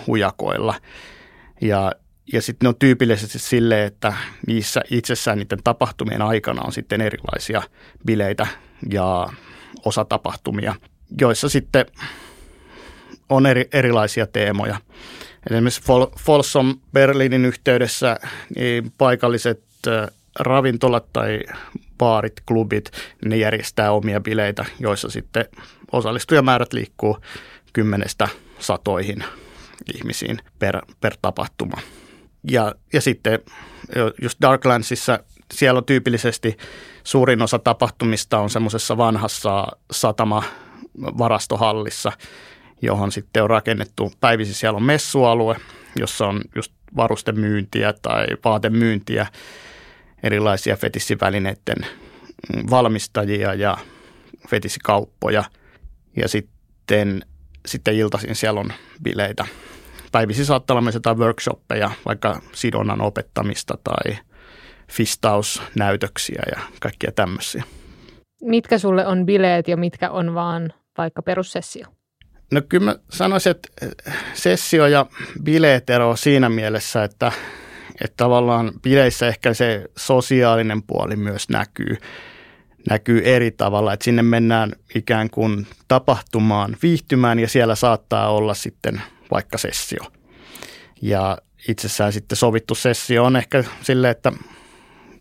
[0.07, 0.75] hujakoilla.
[1.61, 1.93] Ja,
[2.33, 4.13] ja sitten ne on tyypillisesti silleen, että
[4.47, 7.63] niissä itsessään niiden tapahtumien aikana on sitten erilaisia
[8.07, 8.47] bileitä
[8.91, 9.29] ja
[9.85, 10.75] osatapahtumia,
[11.21, 11.87] joissa sitten
[13.29, 14.77] on eri, erilaisia teemoja.
[15.51, 15.83] Esimerkiksi
[16.19, 18.17] Folsom Berliinin yhteydessä
[18.57, 19.63] niin paikalliset
[20.39, 21.41] ravintolat tai
[21.99, 22.91] baarit, klubit,
[23.25, 25.45] ne järjestää omia bileitä, joissa sitten
[25.93, 27.19] osallistujamäärät liikkuu
[27.73, 29.25] kymmenestä satoihin
[29.95, 31.77] ihmisiin per, per tapahtuma.
[32.51, 33.39] Ja, ja sitten
[34.23, 35.19] just Darklandsissa
[35.55, 36.57] siellä on tyypillisesti
[37.05, 40.43] suurin osa tapahtumista on semmoisessa vanhassa satama
[41.01, 42.13] varastohallissa,
[42.83, 45.57] johon sitten on rakennettu, päivisin siellä on messualue,
[45.97, 49.27] jossa on just varustemyyntiä tai vaatemyyntiä,
[50.23, 51.87] erilaisia fetissivälineiden
[52.71, 53.79] valmistajia ja
[54.49, 55.45] fetissikauppoja.
[56.17, 57.23] Ja sitten,
[57.67, 58.73] sitten iltaisin siellä on
[59.03, 59.47] bileitä.
[60.13, 64.19] Päivisin saattaa olla myös jotain workshoppeja, vaikka sidonnan opettamista tai
[64.91, 67.65] fistausnäytöksiä ja kaikkia tämmöisiä.
[68.43, 71.87] mitkä sulle on bileet ja mitkä on vaan vaikka perussessio?
[72.55, 73.69] No kyllä mä sanoisin, että
[74.35, 75.07] sessio ja
[75.43, 77.33] bileet ero siinä mielessä, että,
[78.05, 81.97] että tavallaan bileissä ehkä se sosiaalinen puoli myös näkyy,
[82.91, 89.03] näkyy eri tavalla, että sinne mennään ikään kuin tapahtumaan, viihtymään ja siellä saattaa olla sitten
[89.31, 90.05] vaikka sessio.
[91.03, 91.39] Ja
[91.69, 94.33] itsessään sitten sovittu sessio on ehkä sille, että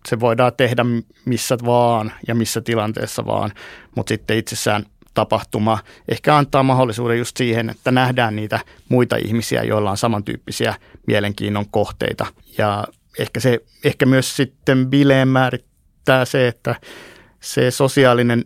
[0.07, 0.85] se voidaan tehdä
[1.25, 3.51] missä vaan ja missä tilanteessa vaan,
[3.95, 8.59] mutta sitten itsessään tapahtuma ehkä antaa mahdollisuuden just siihen, että nähdään niitä
[8.89, 10.75] muita ihmisiä, joilla on samantyyppisiä
[11.07, 12.25] mielenkiinnon kohteita.
[12.57, 12.83] Ja
[13.19, 16.75] ehkä, se, ehkä myös sitten bileen määrittää se, että
[17.39, 18.45] se sosiaalinen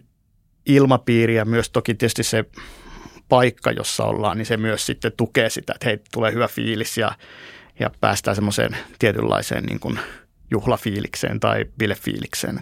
[0.65, 2.45] ilmapiiri ja myös toki tietysti se
[3.29, 7.11] paikka, jossa ollaan, niin se myös sitten tukee sitä, että hei, tulee hyvä fiilis ja,
[7.79, 9.99] ja päästään semmoiseen tietynlaiseen niin kuin
[10.51, 12.59] juhlafiilikseen tai bilefiilikseen.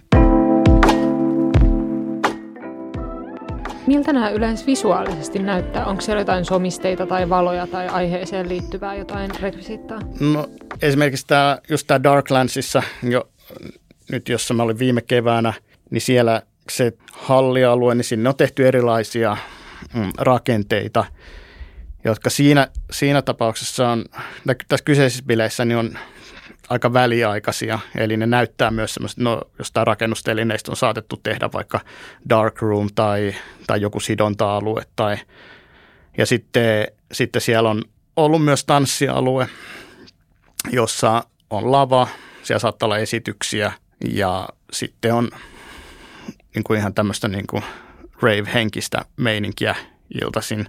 [3.87, 5.85] Miltä nämä yleensä visuaalisesti näyttää?
[5.85, 9.99] Onko siellä jotain somisteita tai valoja tai aiheeseen liittyvää jotain rekvisiittaa?
[10.19, 10.47] No
[10.81, 13.29] esimerkiksi tämä, just tämä Darklandsissa, jo,
[14.11, 15.53] nyt jossa mä olin viime keväänä,
[15.89, 19.37] niin siellä se hallialue, niin sinne on tehty erilaisia
[19.93, 21.05] mm, rakenteita,
[22.03, 24.05] jotka siinä, siinä tapauksessa on,
[24.67, 25.97] tässä kyseisissä bileissä, niin on
[26.69, 31.79] aika väliaikaisia, eli ne näyttää myös semmoista, no jostain rakennustelineistä on saatettu tehdä vaikka
[32.29, 33.35] dark room tai,
[33.67, 35.17] tai joku sidonta-alue tai,
[36.17, 37.83] ja sitten, sitten siellä on
[38.15, 39.49] ollut myös tanssialue,
[40.71, 42.07] jossa on lava,
[42.43, 43.71] siellä saattaa olla esityksiä
[44.11, 45.29] ja sitten on
[46.55, 47.63] niin kuin ihan tämmöistä niin kuin
[48.21, 49.75] rave-henkistä meininkiä
[50.21, 50.65] iltaisin.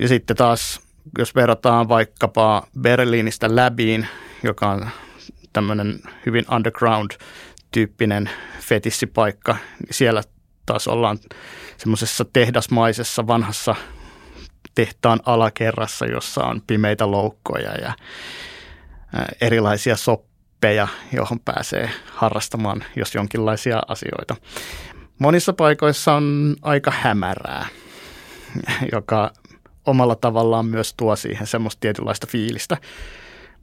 [0.00, 0.80] Ja sitten taas,
[1.18, 4.06] jos verrataan vaikkapa Berliinistä läbiin,
[4.42, 4.88] joka on
[5.54, 8.30] tämmöinen hyvin underground-tyyppinen
[8.60, 9.56] fetissipaikka.
[9.90, 10.22] Siellä
[10.66, 11.18] taas ollaan
[11.76, 13.74] semmoisessa tehdasmaisessa vanhassa
[14.74, 17.92] tehtaan alakerrassa, jossa on pimeitä loukkoja ja
[19.40, 24.36] erilaisia soppeja, johon pääsee harrastamaan, jos jonkinlaisia asioita.
[25.18, 27.66] Monissa paikoissa on aika hämärää,
[28.92, 29.32] joka
[29.86, 32.76] omalla tavallaan myös tuo siihen semmoista tietynlaista fiilistä.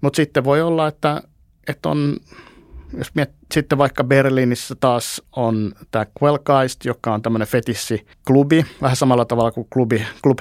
[0.01, 1.21] Mutta sitten voi olla, että
[1.68, 2.18] että on,
[2.97, 9.26] jos miet, sitten vaikka Berliinissä taas on tämä Quellgeist, joka on tämmöinen fetissiklubi, vähän samalla
[9.26, 10.39] tavalla kuin klubi, Club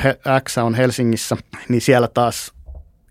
[0.49, 1.37] X on Helsingissä,
[1.68, 2.53] niin siellä taas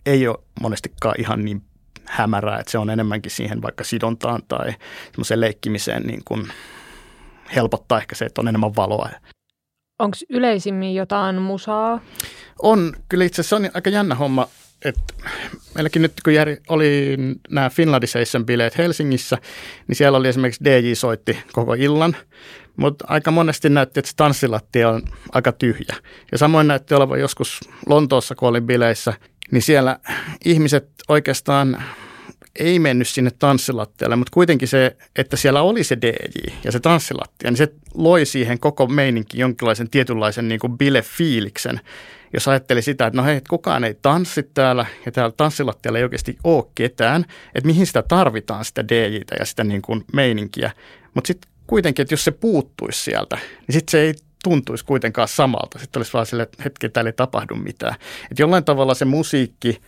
[0.06, 1.64] ei ole monestikaan ihan niin
[2.06, 4.74] hämärää, että se on enemmänkin siihen vaikka sidontaan tai
[5.12, 6.48] semmoiseen leikkimiseen niin kuin
[7.56, 9.10] helpottaa ehkä se, että on enemmän valoa.
[10.00, 12.02] Onko yleisimmin jotain musaa?
[12.62, 14.48] On, kyllä itse asiassa on aika jännä homma
[14.86, 15.14] että
[15.76, 17.18] meilläkin nyt kun järi, oli
[17.50, 19.38] nämä Finlandisation-bileet Helsingissä,
[19.88, 22.16] niin siellä oli esimerkiksi DJ soitti koko illan,
[22.76, 25.02] mutta aika monesti näytti, että se tanssilattia on
[25.32, 25.96] aika tyhjä.
[26.32, 29.14] Ja samoin näytti olevan joskus Lontoossa, kun olin bileissä,
[29.52, 30.00] niin siellä
[30.46, 31.84] ihmiset oikeastaan
[32.60, 37.52] ei mennyt sinne tanssilattialle, mutta kuitenkin se, että siellä oli se DJ ja se tanssilattia,
[37.52, 41.80] niin se loi siihen koko meininkin jonkinlaisen tietynlaisen niin kuin bile-fiiliksen
[42.34, 46.38] jos ajatteli sitä, että no hei, kukaan ei tanssi täällä ja täällä tanssilattialla ei oikeasti
[46.44, 47.26] ole ketään,
[47.56, 50.72] että mihin sitä tarvitaan sitä DJtä ja sitä niin kuin meininkiä.
[51.14, 54.14] Mutta sitten kuitenkin, että jos se puuttuisi sieltä, niin sitten se ei
[54.44, 55.80] tuntuisi kuitenkaan samalta.
[55.80, 57.96] Sitten olisi vaan sille, että hetki, täällä ei tapahdu mitään.
[58.32, 59.82] Että jollain tavalla se musiikki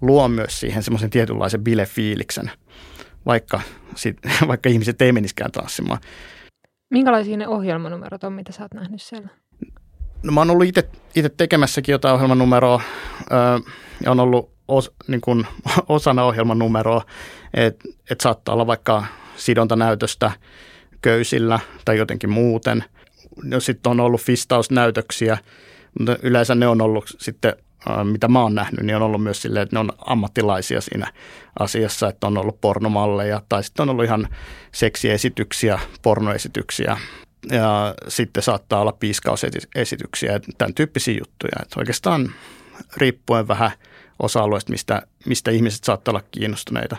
[0.00, 2.50] luo myös siihen semmoisen tietynlaisen bilefiiliksen,
[3.26, 3.60] vaikka,
[3.94, 4.16] sit,
[4.48, 6.00] vaikka ihmiset ei meniskään tanssimaan.
[6.90, 9.28] Minkälaisia ne ohjelmanumerot on, mitä sä oot nähnyt siellä?
[10.24, 10.66] No mä oon ollut
[11.14, 12.80] itse tekemässäkin jotain ohjelmanumeroa
[13.32, 13.38] öö,
[14.04, 15.46] ja on ollut os, niin kuin,
[15.88, 17.02] osana ohjelmanumeroa,
[17.54, 19.04] että et saattaa olla vaikka
[19.36, 20.32] sidontanäytöstä
[21.02, 22.84] köysillä tai jotenkin muuten.
[23.42, 25.38] No, sitten on ollut fistausnäytöksiä,
[25.98, 27.52] mutta yleensä ne on ollut sitten,
[28.04, 31.12] mitä mä oon nähnyt, niin on ollut myös silleen, että ne on ammattilaisia siinä
[31.58, 34.28] asiassa, että on ollut pornomalleja tai sitten on ollut ihan
[34.72, 36.96] seksiesityksiä, pornoesityksiä
[37.50, 41.62] ja sitten saattaa olla piiskausesityksiä ja tämän tyyppisiä juttuja.
[41.62, 42.30] Että oikeastaan
[42.96, 43.70] riippuen vähän
[44.18, 46.96] osa-alueesta, mistä, mistä ihmiset saattaa olla kiinnostuneita.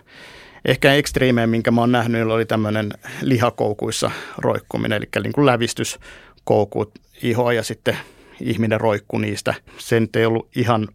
[0.66, 6.92] Ehkä ekstriimeen, minkä mä oon nähnyt, oli tämmöinen lihakoukuissa roikkuminen, eli niin kuin lävistyskoukut
[7.24, 7.98] ihoa ja sitten
[8.42, 9.54] ihminen roikku niistä.
[9.78, 10.88] Se ei ollut ihan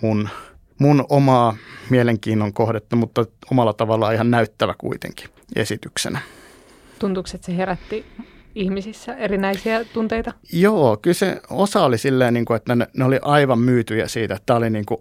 [0.00, 0.28] mun,
[0.78, 1.56] mun omaa
[1.90, 6.20] mielenkiinnon kohdetta, mutta omalla tavallaan ihan näyttävä kuitenkin esityksenä.
[6.98, 8.06] Tuntuuko, että se herätti
[8.54, 10.32] ihmisissä erinäisiä tunteita?
[10.52, 14.34] Joo, kyllä se osa oli silleen, niin kuin, että ne, ne oli aivan myytyjä siitä,
[14.34, 15.00] että tämä oli niin kuin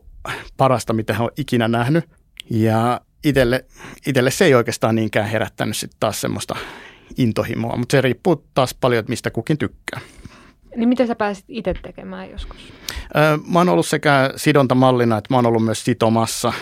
[0.57, 2.05] parasta, mitä he on ikinä nähnyt.
[2.49, 3.65] Ja itselle,
[4.07, 6.55] itselle se ei oikeastaan niinkään herättänyt sitten taas semmoista
[7.17, 9.99] intohimoa, mutta se riippuu taas paljon, että mistä kukin tykkää.
[10.75, 12.73] Niin mitä sä pääsit itse tekemään joskus?
[13.47, 16.53] Mä oon ollut sekä sidontamallina, että mä oon ollut myös sitomassa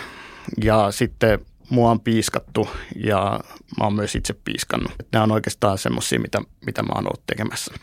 [0.64, 1.38] ja sitten
[1.70, 3.40] mua on piiskattu ja
[3.78, 4.92] mä oon myös itse piiskannut.
[5.12, 7.74] Nämä on oikeastaan semmoisia, mitä, mitä mä oon ollut tekemässä.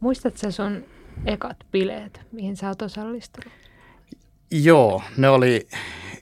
[0.00, 0.84] Muistatko sä sun
[1.26, 3.52] ekat bileet, mihin sä oot osallistunut?
[4.50, 5.68] Joo, ne oli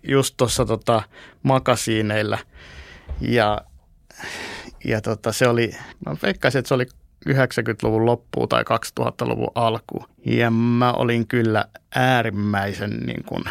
[0.02, 1.02] just tuossa tota,
[1.42, 2.38] makasiineilla
[3.20, 3.60] ja,
[4.84, 5.70] ja tota, se oli,
[6.06, 6.86] mä veikkaisin, että se oli
[7.28, 10.04] 90-luvun loppuun tai 2000-luvun alku.
[10.26, 13.44] Ja mä olin kyllä äärimmäisen niin kuin,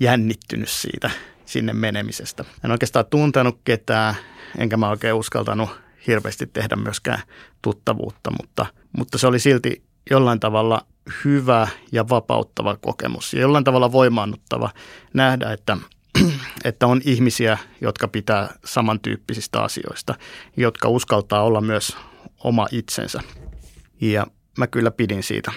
[0.00, 1.10] jännittynyt siitä
[1.48, 2.44] sinne menemisestä.
[2.64, 4.14] En oikeastaan tuntenut ketään,
[4.58, 5.70] enkä mä oikein uskaltanut
[6.06, 7.22] hirveästi tehdä myöskään
[7.62, 8.66] tuttavuutta, mutta,
[8.98, 10.86] mutta se oli silti jollain tavalla
[11.24, 14.70] hyvä ja vapauttava kokemus ja jollain tavalla voimaannuttava
[15.14, 15.76] nähdä, että,
[16.64, 20.14] että on ihmisiä, jotka pitää samantyyppisistä asioista,
[20.56, 21.96] jotka uskaltaa olla myös
[22.44, 23.20] oma itsensä.
[24.00, 24.26] Ja
[24.58, 25.52] mä kyllä pidin siitä.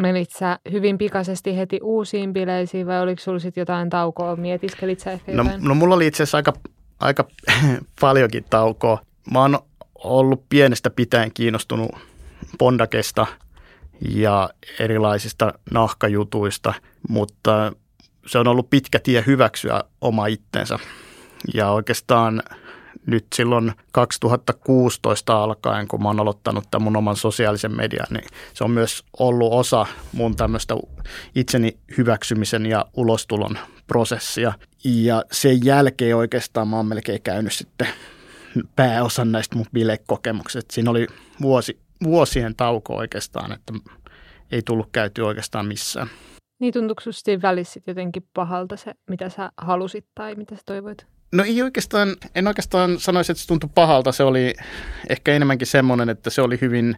[0.00, 4.36] Menit sä hyvin pikaisesti heti uusiin bileisiin vai oliko sulla sitten jotain taukoa?
[4.36, 6.52] Mietiskelit sä ehkä no, no mulla oli itse asiassa aika,
[7.00, 7.24] aika
[8.00, 9.00] paljonkin taukoa.
[9.30, 9.58] Mä oon
[9.94, 11.90] ollut pienestä pitäen kiinnostunut
[12.58, 13.26] Pondakesta
[14.00, 16.74] ja erilaisista nahkajutuista,
[17.08, 17.72] mutta
[18.26, 20.78] se on ollut pitkä tie hyväksyä oma itsensä.
[21.54, 22.42] Ja oikeastaan
[23.06, 28.24] nyt silloin 2016 alkaen, kun mä oon aloittanut tämän mun oman sosiaalisen median, niin
[28.54, 30.74] se on myös ollut osa mun tämmöistä
[31.34, 34.52] itseni hyväksymisen ja ulostulon prosessia.
[34.84, 37.88] Ja sen jälkeen oikeastaan mä oon melkein käynyt sitten
[38.76, 40.74] pääosan näistä mun bilekokemuksista.
[40.74, 41.06] Siinä oli
[41.40, 43.72] vuosi, vuosien tauko oikeastaan, että
[44.52, 46.08] ei tullut käyty oikeastaan missään.
[46.60, 47.02] Niin tuntuuko
[47.42, 51.06] välissä jotenkin pahalta se, mitä sä halusit tai mitä sä toivoit?
[51.32, 54.12] No ei oikeastaan, en oikeastaan sanoisi, että se tuntui pahalta.
[54.12, 54.54] Se oli
[55.08, 56.96] ehkä enemmänkin semmoinen, että se oli hyvin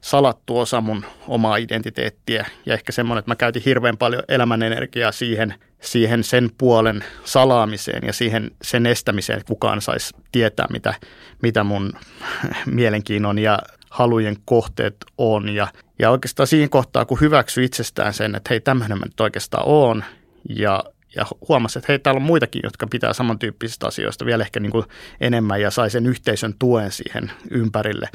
[0.00, 5.12] salattu osa mun omaa identiteettiä ja ehkä semmoinen, että mä käytin hirveän paljon elämän energiaa
[5.12, 10.94] siihen, siihen sen puolen salaamiseen ja siihen sen estämiseen, että kukaan saisi tietää, mitä,
[11.42, 11.92] mitä mun
[12.66, 13.58] mielenkiinnon ja
[13.90, 15.48] halujen kohteet on.
[15.48, 15.68] Ja,
[15.98, 20.04] ja oikeastaan siinä kohtaa, kun hyväksyi itsestään sen, että hei, tämmöinen mä nyt oikeastaan on
[20.48, 20.84] ja
[21.16, 24.84] ja huomasi, että hei, täällä on muitakin, jotka pitää samantyyppisistä asioista vielä ehkä niin kuin
[25.20, 28.08] enemmän ja sai sen yhteisön tuen siihen ympärille.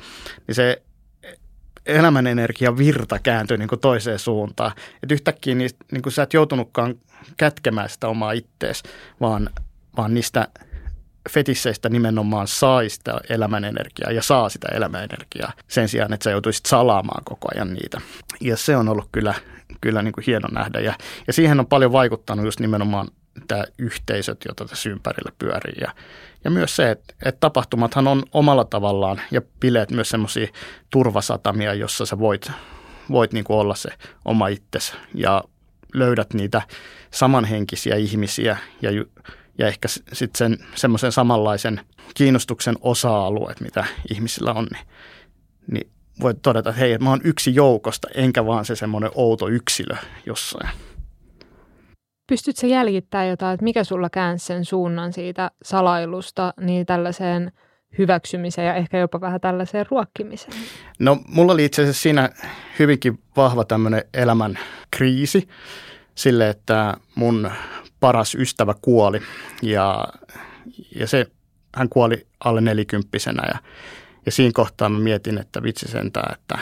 [0.48, 0.82] Niin se
[1.86, 4.72] elämän energia virta kääntyi niin kuin toiseen suuntaan.
[5.04, 6.96] Että yhtäkkiä niin, niin kuin sä et joutunutkaan
[7.38, 8.84] kätkemään sitä omaa ittees,
[9.22, 9.50] vaan,
[9.98, 10.48] vaan niistä
[11.30, 16.32] fetisseistä nimenomaan sai sitä elämän energiaa ja saa sitä elämän energiaa sen sijaan, että sä
[16.32, 18.02] joutuisit salaamaan koko ajan niitä.
[18.42, 19.34] Ja se on ollut kyllä
[19.82, 20.80] kyllä niin kuin hieno nähdä.
[20.80, 20.94] Ja,
[21.28, 23.08] ja siihen on paljon vaikuttanut just nimenomaan
[23.48, 25.82] tämä yhteisöt, joita tässä ympärillä pyörii.
[25.82, 25.94] Ja,
[26.44, 30.48] ja myös se, että, että tapahtumathan on omalla tavallaan ja bileet myös semmoisia
[30.90, 32.52] turvasatamia, jossa sä voit,
[33.12, 33.90] voit niin kuin olla se
[34.26, 35.44] oma itsesi ja
[35.94, 36.62] löydät niitä
[37.12, 38.90] samanhenkisiä ihmisiä ja,
[39.58, 41.82] ja ehkä sitten sen semmoisen samanlaisen
[42.14, 44.88] kiinnostuksen osa-alueet, mitä ihmisillä on, niin,
[45.72, 45.91] niin
[46.22, 49.96] voit todeta, että hei, mä oon yksi joukosta, enkä vaan se semmoinen outo yksilö
[50.26, 50.70] jossain.
[52.28, 57.52] Pystytkö jäljittämään jotain, että mikä sulla käänsi sen suunnan siitä salailusta niin tällaiseen
[57.98, 60.54] hyväksymiseen ja ehkä jopa vähän tällaiseen ruokkimiseen?
[61.00, 62.30] No mulla oli itse asiassa siinä
[62.80, 64.60] hyvinkin vahva tämmöinen elämän
[64.92, 65.48] kriisi
[66.16, 67.52] sille, että mun
[68.00, 69.22] paras ystävä kuoli
[69.62, 70.08] ja,
[70.96, 71.26] ja se,
[71.76, 73.60] hän kuoli alle nelikymppisenä ja
[74.26, 76.60] ja siinä kohtaa mä mietin, että vitsi sentään, että,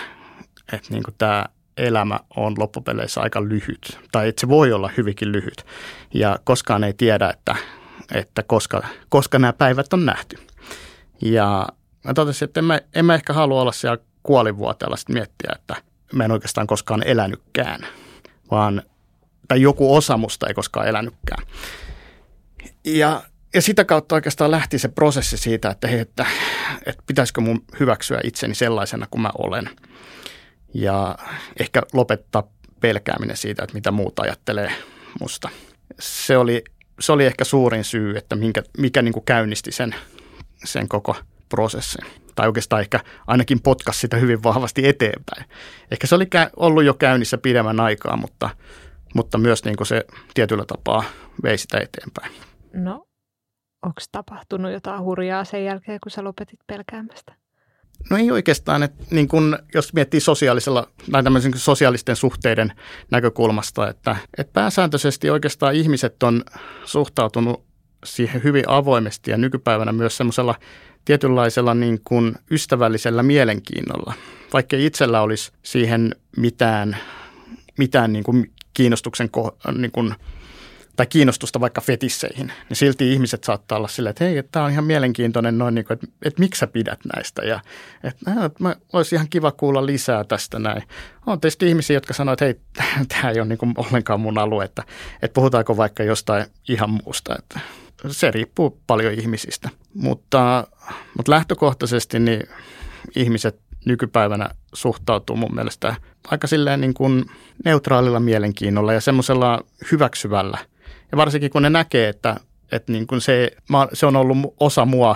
[0.73, 1.45] että niin tämä
[1.77, 3.99] elämä on loppupeleissä aika lyhyt.
[4.11, 5.65] Tai että se voi olla hyvinkin lyhyt.
[6.13, 7.55] Ja koskaan ei tiedä, että,
[8.13, 10.37] että koska, koska nämä päivät on nähty.
[11.21, 11.67] Ja
[12.03, 15.75] mä totesin, että en mä, en mä ehkä halua olla siellä kuolivuoteella sitten miettiä, että
[16.13, 17.81] mä en oikeastaan koskaan elänytkään,
[18.51, 18.81] vaan
[19.47, 21.43] tai joku osa musta ei koskaan elänytkään.
[22.85, 23.21] Ja
[23.53, 26.25] ja sitä kautta oikeastaan lähti se prosessi siitä, että, hei, että,
[26.85, 29.69] että pitäisikö mun hyväksyä itseni sellaisena kuin mä olen.
[30.73, 31.15] Ja
[31.59, 34.71] ehkä lopettaa pelkääminen siitä, että mitä muut ajattelee
[35.19, 35.49] musta.
[35.99, 36.63] Se oli,
[36.99, 39.95] se oli ehkä suurin syy, että minkä, mikä niin kuin käynnisti sen,
[40.65, 41.15] sen koko
[41.49, 42.05] prosessin.
[42.35, 45.45] Tai oikeastaan ehkä ainakin potkas sitä hyvin vahvasti eteenpäin.
[45.91, 48.49] Ehkä se oli ollut jo käynnissä pidemmän aikaa, mutta,
[49.15, 51.03] mutta myös niin kuin se tietyllä tapaa
[51.43, 52.31] vei sitä eteenpäin.
[52.73, 53.08] No
[53.81, 57.33] onko tapahtunut jotain hurjaa sen jälkeen, kun sä lopetit pelkäämästä?
[58.09, 61.23] No ei oikeastaan, että niin kun, jos miettii sosiaalisella tai
[61.55, 62.73] sosiaalisten suhteiden
[63.11, 66.43] näkökulmasta, että, että pääsääntöisesti oikeastaan ihmiset on
[66.85, 67.65] suhtautunut
[68.05, 70.55] siihen hyvin avoimesti ja nykypäivänä myös semmoisella
[71.05, 74.13] tietynlaisella niin kuin ystävällisellä mielenkiinnolla.
[74.53, 76.97] Vaikka itsellä olisi siihen mitään,
[77.77, 79.29] mitään niin kuin kiinnostuksen
[79.77, 80.15] niin kuin
[80.99, 84.83] tai kiinnostusta vaikka fetisseihin, niin silti ihmiset saattaa olla silleen, että hei, tämä on ihan
[84.83, 87.59] mielenkiintoinen noin, niin kuin, että, että miksi sä pidät näistä ja
[88.03, 90.83] että, että mä, olisi ihan kiva kuulla lisää tästä näin.
[91.25, 92.59] On tietysti ihmisiä, jotka sanoo, että hei,
[93.07, 94.83] tämä ei ole niin kuin ollenkaan mun alue, että,
[95.21, 97.59] että puhutaanko vaikka jostain ihan muusta, että
[98.07, 100.67] se riippuu paljon ihmisistä, mutta,
[101.17, 102.43] mutta lähtökohtaisesti niin
[103.15, 105.95] ihmiset nykypäivänä suhtautuu mun mielestä
[106.27, 107.25] aika silleen niin kuin
[107.65, 110.57] neutraalilla mielenkiinnolla ja semmoisella hyväksyvällä–
[111.11, 112.35] ja varsinkin kun ne näkee, että,
[112.71, 113.51] että niin kuin se,
[113.93, 115.15] se on ollut osa mua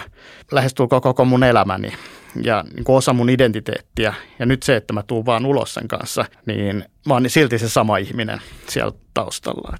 [0.51, 1.93] lähestulkoon koko mun elämäni
[2.43, 4.13] ja niin kuin osa mun identiteettiä.
[4.39, 7.69] Ja nyt se, että mä tuun vaan ulos sen kanssa, niin mä oon silti se
[7.69, 9.77] sama ihminen siellä taustalla.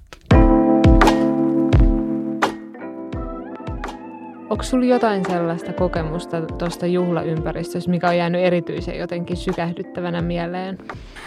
[4.50, 10.78] Onko sulla jotain sellaista kokemusta tuosta juhlaympäristössä, mikä on jäänyt erityisen jotenkin sykähdyttävänä mieleen?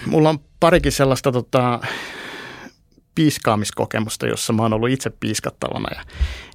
[0.06, 1.80] Mulla on parikin sellaista tota,
[3.18, 5.90] piiskaamiskokemusta, jossa mä oon ollut itse piiskattavana.
[5.96, 6.04] Ja,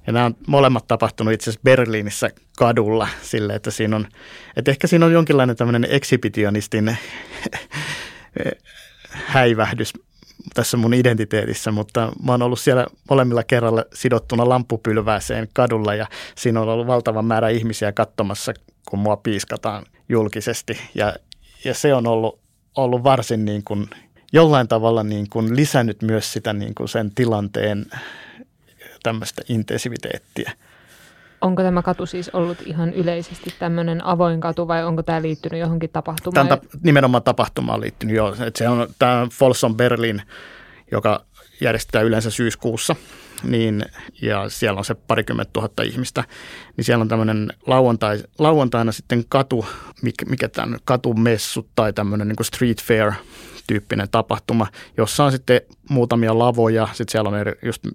[0.07, 4.07] ja nämä on molemmat tapahtunut itse asiassa Berliinissä kadulla sille, että siinä on,
[4.55, 6.97] että ehkä siinä on jonkinlainen tämmöinen eksibitionistin
[9.35, 9.93] häivähdys
[10.53, 16.61] tässä mun identiteetissä, mutta mä oon ollut siellä molemmilla kerralla sidottuna lampupylvääseen kadulla ja siinä
[16.61, 18.53] on ollut valtava määrä ihmisiä katsomassa,
[18.89, 21.15] kun mua piiskataan julkisesti ja,
[21.65, 22.39] ja se on ollut,
[22.75, 23.89] ollut varsin niin kuin
[24.33, 27.85] jollain tavalla niin kuin lisännyt myös sitä niin kuin sen tilanteen
[29.03, 30.51] tämmöistä intensiviteettiä.
[31.41, 35.89] Onko tämä katu siis ollut ihan yleisesti tämmöinen avoin katu vai onko tämä liittynyt johonkin
[35.89, 36.47] tapahtumaan?
[36.47, 38.35] Tämä nimenomaan tapahtumaan liittynyt, joo.
[38.39, 40.21] Että se on tämä Folsom Berlin,
[40.91, 41.25] joka
[41.61, 42.95] järjestetään yleensä syyskuussa,
[43.43, 43.85] niin,
[44.21, 46.23] ja siellä on se parikymmentä tuhatta ihmistä,
[46.77, 49.65] niin siellä on tämmöinen lauantai, lauantaina sitten katu,
[50.01, 53.11] mikä, mikä tämän katumessut tai tämmöinen niin street fair–
[53.67, 57.87] tyyppinen tapahtuma, jossa on sitten muutamia lavoja, sitten siellä on eri, just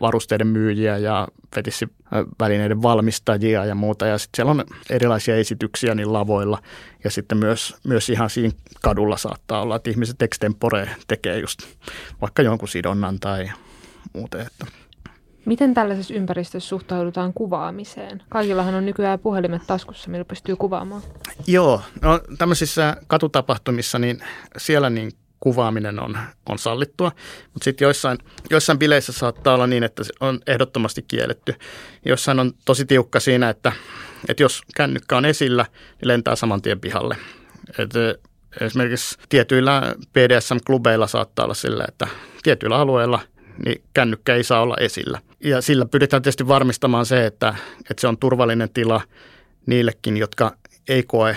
[0.00, 6.62] varusteiden myyjiä ja fetissivälineiden valmistajia ja muuta, ja sitten siellä on erilaisia esityksiä niin lavoilla,
[7.04, 11.60] ja sitten myös, myös ihan siinä kadulla saattaa olla, että ihmiset extempore tekee just
[12.20, 13.50] vaikka jonkun sidonnan tai
[14.12, 14.66] muuten, että
[15.48, 18.22] Miten tällaisessa ympäristössä suhtaudutaan kuvaamiseen?
[18.28, 21.02] Kaikillahan on nykyään puhelimet taskussa, millä pystyy kuvaamaan.
[21.46, 24.20] Joo, no tämmöisissä katutapahtumissa, niin
[24.56, 26.18] siellä niin kuvaaminen on,
[26.48, 27.12] on sallittua,
[27.52, 28.18] mutta sitten joissain,
[28.50, 31.54] joissain bileissä saattaa olla niin, että se on ehdottomasti kielletty.
[32.04, 33.72] Jossain on tosi tiukka siinä, että,
[34.28, 37.16] että jos kännykkä on esillä, niin lentää saman tien pihalle.
[37.78, 37.90] Et
[38.60, 42.06] esimerkiksi tietyillä PDSM-klubeilla saattaa olla sillä, että
[42.42, 43.20] tietyillä alueilla–
[43.64, 45.18] niin kännykkä ei saa olla esillä.
[45.44, 47.54] Ja sillä pyritään tietysti varmistamaan se, että,
[47.90, 49.00] että se on turvallinen tila
[49.66, 50.56] niillekin, jotka
[50.88, 51.36] ei koe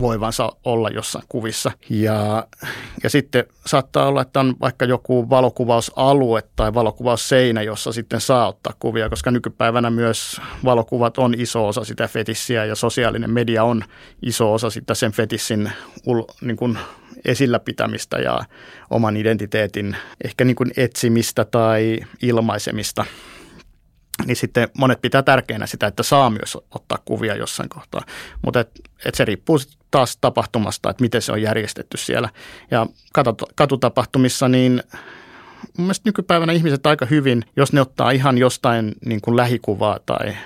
[0.00, 1.72] voivansa olla jossain kuvissa.
[1.90, 2.46] Ja,
[3.02, 8.72] ja sitten saattaa olla, että on vaikka joku valokuvausalue tai valokuvausseinä, jossa sitten saa ottaa
[8.78, 13.84] kuvia, koska nykypäivänä myös valokuvat on iso osa sitä fetissiä ja sosiaalinen media on
[14.22, 15.72] iso osa sitä sen fetissin
[16.06, 16.78] ul, niin kuin
[17.24, 18.40] esillä pitämistä ja
[18.90, 23.04] oman identiteetin ehkä niin kuin etsimistä tai ilmaisemista
[24.26, 28.02] niin sitten monet pitää tärkeänä sitä, että saa myös ottaa kuvia jossain kohtaa.
[28.44, 28.70] Mutta et,
[29.04, 29.58] et se riippuu
[29.90, 32.28] taas tapahtumasta, että miten se on järjestetty siellä.
[32.70, 32.86] Ja
[33.54, 34.82] katutapahtumissa, niin
[35.76, 40.36] mun mielestä nykypäivänä ihmiset aika hyvin, jos ne ottaa ihan jostain niin kuin lähikuvaa tai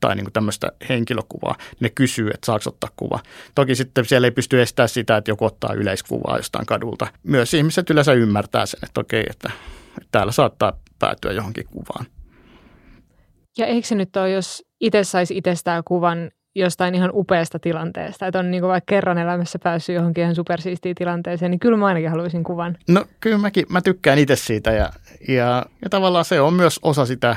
[0.00, 3.20] tai niin kuin tämmöistä henkilökuvaa, niin ne kysyy, että saako ottaa kuva.
[3.54, 7.06] Toki sitten siellä ei pysty estämään sitä, että joku ottaa yleiskuvaa jostain kadulta.
[7.22, 9.50] Myös ihmiset yleensä ymmärtää sen, että okei, että,
[9.88, 12.06] että täällä saattaa päätyä johonkin kuvaan.
[13.58, 18.38] Ja eikö se nyt ole, jos itse saisi itsestään kuvan jostain ihan upeasta tilanteesta, että
[18.38, 22.44] on niin vaikka kerran elämässä päässyt johonkin ihan supersiistiin tilanteeseen, niin kyllä mä ainakin haluaisin
[22.44, 22.76] kuvan.
[22.88, 24.90] No kyllä mäkin, mä tykkään itse siitä ja,
[25.28, 27.36] ja, ja tavallaan se on myös osa sitä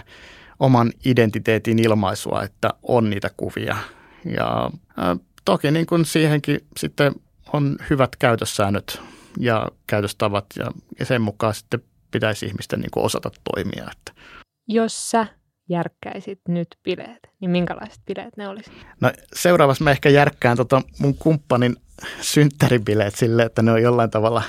[0.60, 3.78] oman identiteetin ilmaisua, että on niitä kuvia.
[4.26, 4.72] Ja
[5.45, 7.14] toki niin kuin siihenkin sitten
[7.53, 9.01] on hyvät käytössäännöt
[9.39, 13.88] ja käytöstavat ja, ja sen mukaan sitten pitäisi ihmisten niin kuin osata toimia.
[13.91, 14.22] Että.
[14.68, 15.28] Jos sä
[15.70, 18.72] järkkäisit nyt bileet, niin minkälaiset bileet ne olisi?
[19.01, 21.76] No seuraavassa mä ehkä järkkään tota mun kumppanin
[22.22, 24.43] synttäribileet sille, että ne on jollain tavalla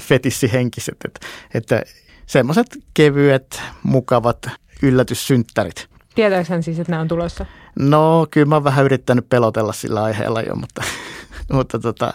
[0.00, 1.82] fetissihenkiset, että, että
[2.26, 4.46] semmoiset kevyet, mukavat
[4.82, 5.88] yllätyssynttärit.
[6.14, 7.46] Tietääkö hän siis, että nämä on tulossa?
[7.78, 10.82] No kyllä mä oon vähän yrittänyt pelotella sillä aiheella jo, mutta,
[11.52, 12.14] mutta, tota,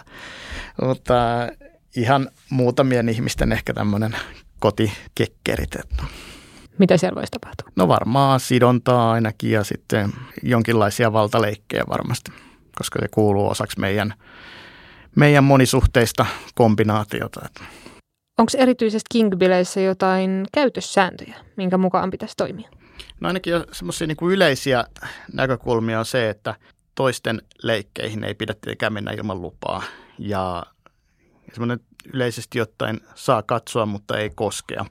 [0.82, 1.14] mutta
[1.96, 4.16] ihan muutamien ihmisten ehkä tämmöinen
[4.58, 5.74] kotikekkerit.
[5.74, 6.04] Että.
[6.78, 7.72] Mitä siellä voisi tapahtua?
[7.76, 10.12] No varmaan sidontaa ainakin ja sitten
[10.42, 12.32] jonkinlaisia valtaleikkejä varmasti,
[12.78, 14.14] koska se kuuluu osaksi meidän,
[15.16, 17.48] meidän monisuhteista kombinaatiota.
[18.38, 22.68] Onko erityisesti kingbileissä jotain käytössääntöjä, minkä mukaan pitäisi toimia?
[23.20, 24.84] No ainakin semmoisia niin kuin yleisiä
[25.32, 26.54] näkökulmia on se, että
[26.94, 29.82] toisten leikkeihin ei pidä tietenkään mennä ilman lupaa.
[30.18, 30.66] Ja
[31.52, 31.80] semmoinen
[32.12, 34.84] yleisesti ottaen saa katsoa, mutta ei koskea.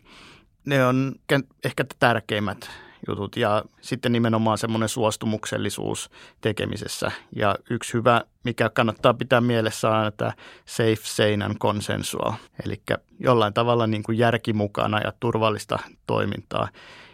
[0.65, 1.15] Ne on
[1.63, 2.69] ehkä tärkeimmät
[3.07, 6.09] jutut ja sitten nimenomaan semmoinen suostumuksellisuus
[6.41, 7.11] tekemisessä.
[7.35, 10.33] Ja yksi hyvä, mikä kannattaa pitää mielessä on tämä
[10.65, 12.33] safe, sane and consensual,
[12.65, 12.81] eli
[13.19, 16.67] jollain tavalla niin kuin järki mukana ja turvallista toimintaa.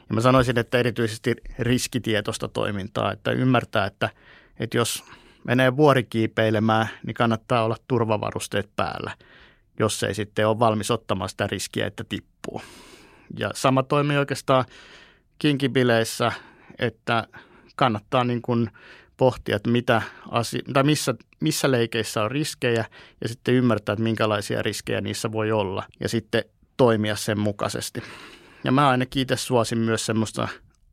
[0.09, 4.09] Ja mä sanoisin, että erityisesti riskitietoista toimintaa, että ymmärtää, että,
[4.59, 5.03] että jos
[5.43, 9.11] menee vuorikiipeilemään, niin kannattaa olla turvavarusteet päällä,
[9.79, 12.61] jos ei sitten ole valmis ottamaan sitä riskiä, että tippuu.
[13.37, 14.65] Ja sama toimii oikeastaan
[15.43, 16.31] kinkibileissä,
[16.79, 17.27] että
[17.75, 18.69] kannattaa niin kuin
[19.17, 22.85] pohtia, että mitä asia, tai missä, missä leikeissä on riskejä
[23.21, 26.43] ja sitten ymmärtää, että minkälaisia riskejä niissä voi olla ja sitten
[26.77, 28.03] toimia sen mukaisesti.
[28.63, 30.47] Ja mä ainakin itse suosin myös semmoista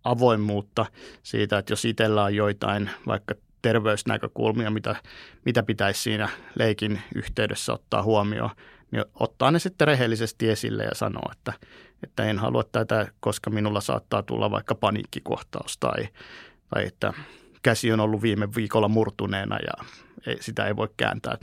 [0.04, 0.86] avoimuutta
[1.22, 4.96] siitä, että jos itsellä on joitain vaikka terveysnäkökulmia, mitä,
[5.44, 6.28] mitä pitäisi siinä
[6.58, 8.50] leikin yhteydessä ottaa huomioon,
[8.90, 11.52] niin ottaa ne sitten rehellisesti esille ja sanoa, että,
[12.02, 16.08] että en halua tätä, koska minulla saattaa tulla vaikka paniikkikohtaus tai,
[16.74, 17.12] tai että
[17.62, 19.84] käsi on ollut viime viikolla murtuneena ja
[20.26, 21.36] ei, sitä ei voi kääntää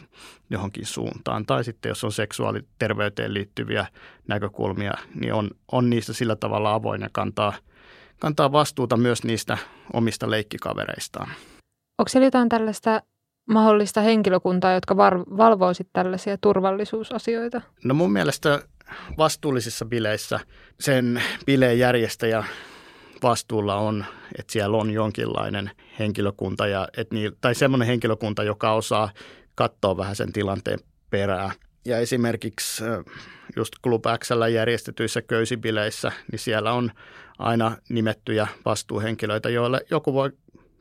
[0.50, 1.46] johonkin suuntaan.
[1.46, 3.88] Tai sitten jos on seksuaaliterveyteen liittyviä
[4.28, 7.54] näkökulmia, niin on, on niistä sillä tavalla avoin ja kantaa,
[8.20, 9.58] kantaa vastuuta myös niistä
[9.94, 11.30] omista leikkikavereistaan.
[12.00, 13.02] Onko siellä jotain tällaista
[13.48, 17.62] mahdollista henkilökuntaa, jotka var- valvoo tällaisia turvallisuusasioita?
[17.84, 18.62] No mun mielestä
[19.18, 20.40] vastuullisissa bileissä
[20.80, 22.44] sen bileen järjestäjä
[23.24, 24.06] vastuulla on,
[24.40, 29.10] että siellä on jonkinlainen henkilökunta ja, et niin, tai semmoinen henkilökunta, joka osaa
[29.56, 30.80] katsoa vähän sen tilanteen
[31.10, 31.52] perää.
[31.86, 32.84] Ja esimerkiksi
[33.56, 36.92] just Club Xllä järjestetyissä köysibileissä, niin siellä on
[37.40, 40.32] aina nimettyjä vastuuhenkilöitä, joille joku voi,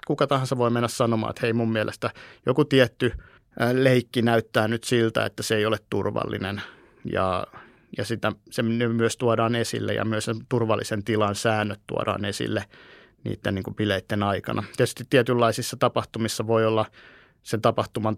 [0.06, 2.10] kuka tahansa voi mennä sanomaan, että hei mun mielestä
[2.46, 3.12] joku tietty
[3.72, 6.62] leikki näyttää nyt siltä, että se ei ole turvallinen.
[7.12, 7.46] Ja
[7.98, 12.64] ja sitä, se myös tuodaan esille ja myös turvallisen tilan säännöt tuodaan esille
[13.24, 14.64] niiden niin kuin bileiden aikana.
[14.76, 16.86] Tietysti tietynlaisissa tapahtumissa voi olla
[17.42, 18.16] sen tapahtuman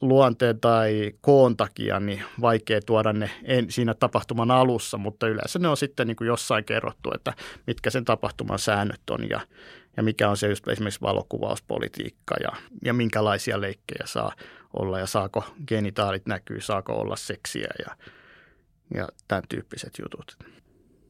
[0.00, 5.68] luonteen tai koon takia niin vaikea tuoda ne en, siinä tapahtuman alussa, mutta yleensä ne
[5.68, 7.34] on sitten niin kuin jossain kerrottu, että
[7.66, 9.40] mitkä sen tapahtuman säännöt on ja,
[9.96, 12.50] ja mikä on se just esimerkiksi valokuvauspolitiikka ja,
[12.84, 14.32] ja minkälaisia leikkejä saa
[14.72, 17.96] olla ja saako genitaalit näkyy, saako olla seksiä ja
[18.94, 20.36] ja tämän tyyppiset jutut.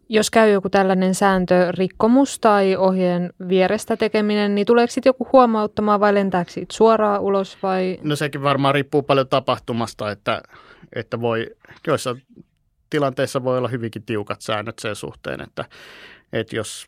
[0.09, 6.14] Jos käy joku tällainen sääntörikkomus tai ohjeen vierestä tekeminen, niin tuleeko sitten joku huomauttamaan vai
[6.14, 7.99] lentääkö siitä suoraan ulos vai?
[8.03, 10.43] No sekin varmaan riippuu paljon tapahtumasta, että,
[10.93, 11.47] että voi,
[11.87, 12.16] joissa
[12.91, 15.64] tilanteissa voi olla hyvinkin tiukat säännöt sen suhteen, että,
[16.33, 16.87] että jos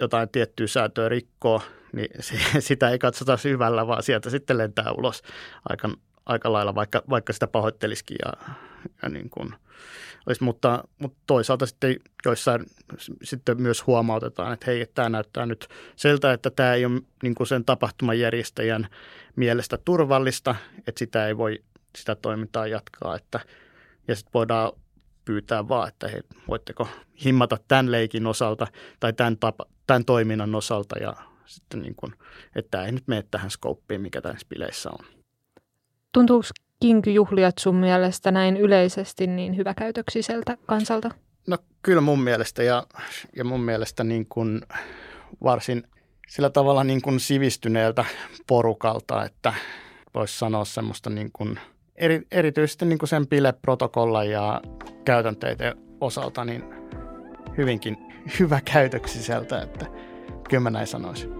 [0.00, 2.08] jotain tiettyä sääntöä rikkoo, niin
[2.58, 5.22] sitä ei katsota syvällä, vaan sieltä sitten lentää ulos
[5.68, 5.90] aika,
[6.26, 8.54] aika lailla, vaikka, vaikka sitä pahoittelisikin ja,
[9.02, 9.54] ja niin kuin–
[10.28, 12.66] olisi, mutta, mutta toisaalta sitten joissain
[13.22, 17.34] sitten myös huomautetaan, että hei, että tämä näyttää nyt siltä, että tämä ei ole niin
[17.34, 18.88] kuin sen tapahtuman järjestäjän
[19.36, 20.54] mielestä turvallista,
[20.86, 21.62] että sitä ei voi
[21.98, 23.40] sitä toimintaa jatkaa, että,
[24.08, 24.72] ja sitten voidaan
[25.28, 26.88] pyytää vaan, että hei, voitteko
[27.24, 28.66] himmata tämän leikin osalta
[29.00, 31.16] tai tämän, tapa, tämän toiminnan osalta ja
[31.46, 32.12] sitten niin kuin,
[32.56, 35.06] että tämä ei nyt mene tähän skouppiin, mikä tässä bileissä on.
[36.12, 36.46] Tuntuuko
[36.80, 41.10] kinkyjuhliat sun mielestä näin yleisesti niin hyväkäytöksiseltä kansalta?
[41.46, 42.86] No kyllä mun mielestä ja,
[43.36, 44.60] ja mun mielestä niin kuin
[45.44, 45.82] varsin
[46.28, 48.04] sillä tavalla niin kuin sivistyneeltä
[48.46, 49.54] porukalta, että
[50.14, 51.60] voisi sanoa semmoista niin kuin
[51.98, 54.60] eri, erityisesti niin kuin sen bileprotokolla ja
[55.04, 56.64] käytänteiden osalta niin
[57.56, 57.96] hyvinkin
[58.38, 59.86] hyväkäytöksiseltä, että
[60.48, 61.37] kyllä mä näin sanoisin.